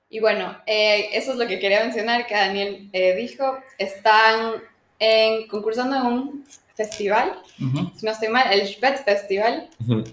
[0.10, 3.58] y bueno, eh, eso es lo que quería mencionar, que Daniel eh, dijo.
[3.78, 4.56] Están
[5.00, 6.46] en, concursando en un
[6.76, 7.92] festival, Ujú.
[7.96, 9.70] si no estoy mal, el Spet Festival.
[9.88, 10.04] Ujú.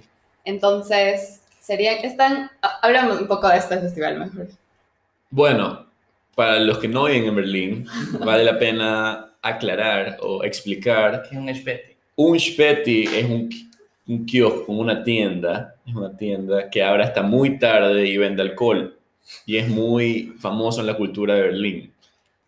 [0.44, 4.48] Entonces, serían, están, ha- hablamos un poco de este festival mejor.
[5.30, 5.86] Bueno,
[6.34, 7.86] para los que no viven en Berlín,
[8.24, 11.96] vale la pena aclarar o explicar Que es un espete.
[12.16, 13.48] Un Speti es un,
[14.08, 18.98] un kiosco, una tienda, es una tienda que abre hasta muy tarde y vende alcohol.
[19.46, 21.92] Y es muy famoso en la cultura de Berlín.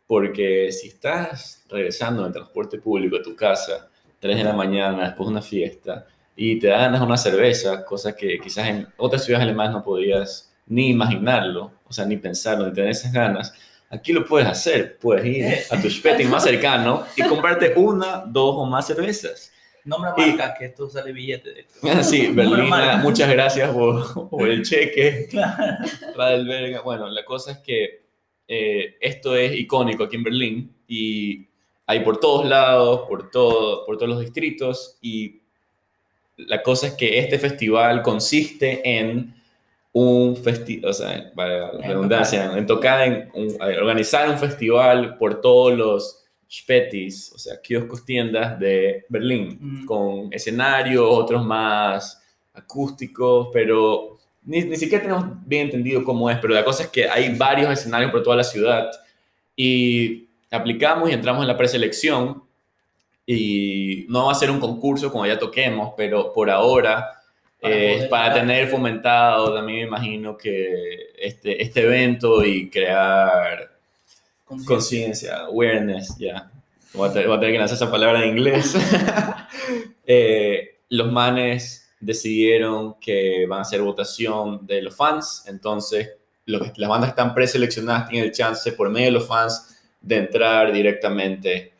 [0.07, 3.90] Porque si estás regresando en el transporte público a tu casa,
[4.21, 6.07] 3 de la mañana, después de una fiesta,
[6.37, 10.53] y te da ganas una cerveza, cosa que quizás en otras ciudades alemanas no podías
[10.67, 13.53] ni imaginarlo, o sea, ni pensarlo, ni tener esas ganas,
[13.89, 14.99] aquí lo puedes hacer.
[14.99, 19.53] Puedes ir a tu Speti más cercano y comprarte una, dos o más cervezas.
[19.85, 21.75] Nombra Y- marca que esto sale billete de esto.
[22.03, 25.27] Sí, Berlina, muchas gracias por, por el cheque.
[25.31, 25.77] Claro.
[26.17, 26.83] Radelberga.
[26.83, 28.05] Bueno, la cosa es que
[28.47, 31.49] eh, esto es icónico aquí en Berlín y
[31.91, 35.41] hay por todos lados, por, todo, por todos los distritos y
[36.37, 39.35] la cosa es que este festival consiste en
[39.93, 45.41] un festival, o sea, para la redundancia, en tocar, en un- organizar un festival por
[45.41, 46.17] todos los
[46.53, 49.85] Spätis, o sea, kioscos, tiendas de Berlín, Mm.
[49.87, 52.21] con escenarios, otros más
[52.55, 57.09] acústicos, pero ni, ni siquiera tenemos bien entendido cómo es, pero la cosa es que
[57.09, 58.91] hay varios escenarios por toda la ciudad
[59.57, 62.43] y aplicamos y entramos en la preselección
[63.27, 67.11] y no va a ser un concurso como ya toquemos, pero por ahora,
[67.61, 73.71] Para eh, para tener fomentado, también me imagino que este, este evento y crear
[74.65, 76.51] conciencia, awareness, ya.
[77.13, 78.75] Te- voy a tener que lanzar esa palabra en inglés.
[80.13, 86.11] Eh, los manes decidieron que van a hacer votación de los fans, entonces
[86.47, 90.17] los las bandas que están preseleccionadas tienen el chance por medio de los fans de
[90.17, 91.73] entrar directamente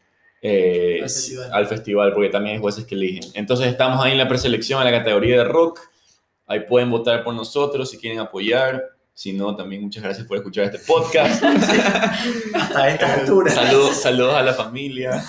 [0.43, 1.51] eh, Al festival.
[1.53, 3.31] al festival, porque también hay jueces que eligen.
[3.35, 5.81] Entonces estamos ahí en la preselección en la categoría de rock,
[6.47, 8.83] ahí pueden votar por nosotros si quieren apoyar.
[9.13, 11.43] Si no, también muchas gracias por escuchar este podcast.
[12.55, 13.51] Hasta esta altura.
[13.51, 15.23] Saludos, saludos a la familia.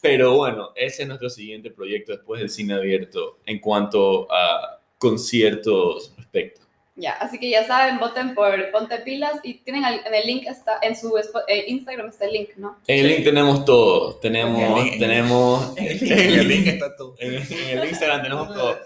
[0.00, 6.12] Pero bueno, ese es nuestro siguiente proyecto después del cine abierto en cuanto a conciertos
[6.16, 6.61] respecto.
[6.94, 10.44] Ya, así que ya saben, voten por Ponte Pilas y tienen el- en el link,
[10.46, 11.16] está, en su
[11.48, 12.76] eh, Instagram está el link, ¿no?
[12.86, 14.16] En el link tenemos todo.
[14.16, 16.38] Tenemos, En el link- tenemos, En el en link.
[16.40, 17.14] el link está todo.
[17.18, 18.78] en el- en el Instagram tenemos todo.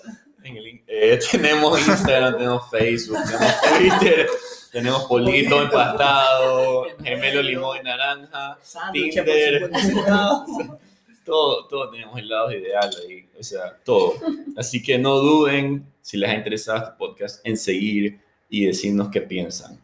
[0.44, 4.26] En el link- eh, tenemos Instagram, tenemos Facebook, tenemos Twitter,
[4.70, 8.56] tenemos polito empastado, gemelo limón y naranja.
[8.62, 9.70] Sándwich Tinder.
[11.26, 11.66] 50 centavos.
[11.66, 14.14] todo, todo tenemos el lado ideal ahí, o sea, todo.
[14.56, 19.20] Así que no duden, si les ha interesado este podcast, en seguir y decirnos qué
[19.20, 19.80] piensan.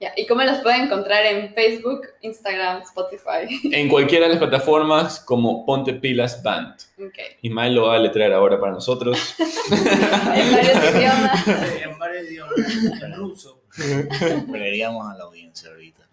[0.00, 3.60] Ya, ¿y cómo los pueden encontrar en Facebook, Instagram, Spotify?
[3.72, 6.74] En cualquiera de las plataformas como Ponte Pilas Band.
[6.98, 7.18] Ok.
[7.42, 9.18] Ismael lo va a letrear ahora para nosotros.
[10.34, 11.44] En varios idiomas.
[11.44, 13.02] Sí, en varios idiomas.
[13.02, 13.62] En ruso.
[14.52, 16.03] Creeríamos a la audiencia ahorita.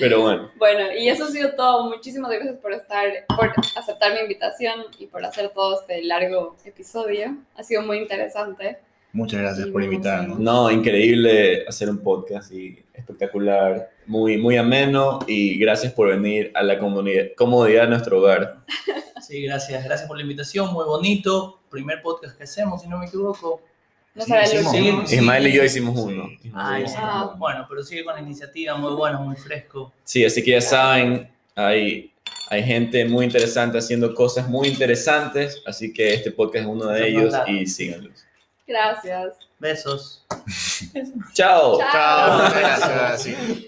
[0.00, 1.88] Pero bueno, Bueno, y eso ha sido todo.
[1.88, 7.36] Muchísimas gracias por estar, por aceptar mi invitación y por hacer todo este largo episodio.
[7.56, 8.78] Ha sido muy interesante.
[9.12, 10.38] Muchas gracias Y por invitarnos.
[10.38, 16.62] no, increíble hacer un podcast y espectacular, muy, muy ameno y gracias por venir a
[16.62, 18.58] la comodidad de nuestro hogar.
[19.20, 19.84] Sí, gracias.
[19.84, 20.72] Gracias por la invitación.
[20.72, 21.60] Muy bonito.
[21.70, 23.62] Primer podcast que hacemos, si no me equivoco.
[24.14, 25.02] No Sí, el último.
[25.04, 26.28] Ismael y yo hicimos uno.
[26.52, 26.80] Ah.
[26.80, 27.36] uno.
[27.36, 28.76] Bueno, pero sigue con la iniciativa.
[28.76, 29.92] Muy bueno, muy fresco.
[30.04, 32.12] Sí, así que ya saben, hay,
[32.48, 37.00] Hay gente muy interesante haciendo cosas muy interesantes, así que este podcast es uno de
[37.00, 38.24] es ellos y síganlos.
[38.66, 39.36] Gracias.
[39.58, 40.26] Besos.
[41.34, 41.78] Chao.
[41.78, 41.90] Chao.
[41.92, 43.22] Chao, gracias.
[43.22, 43.66] sí.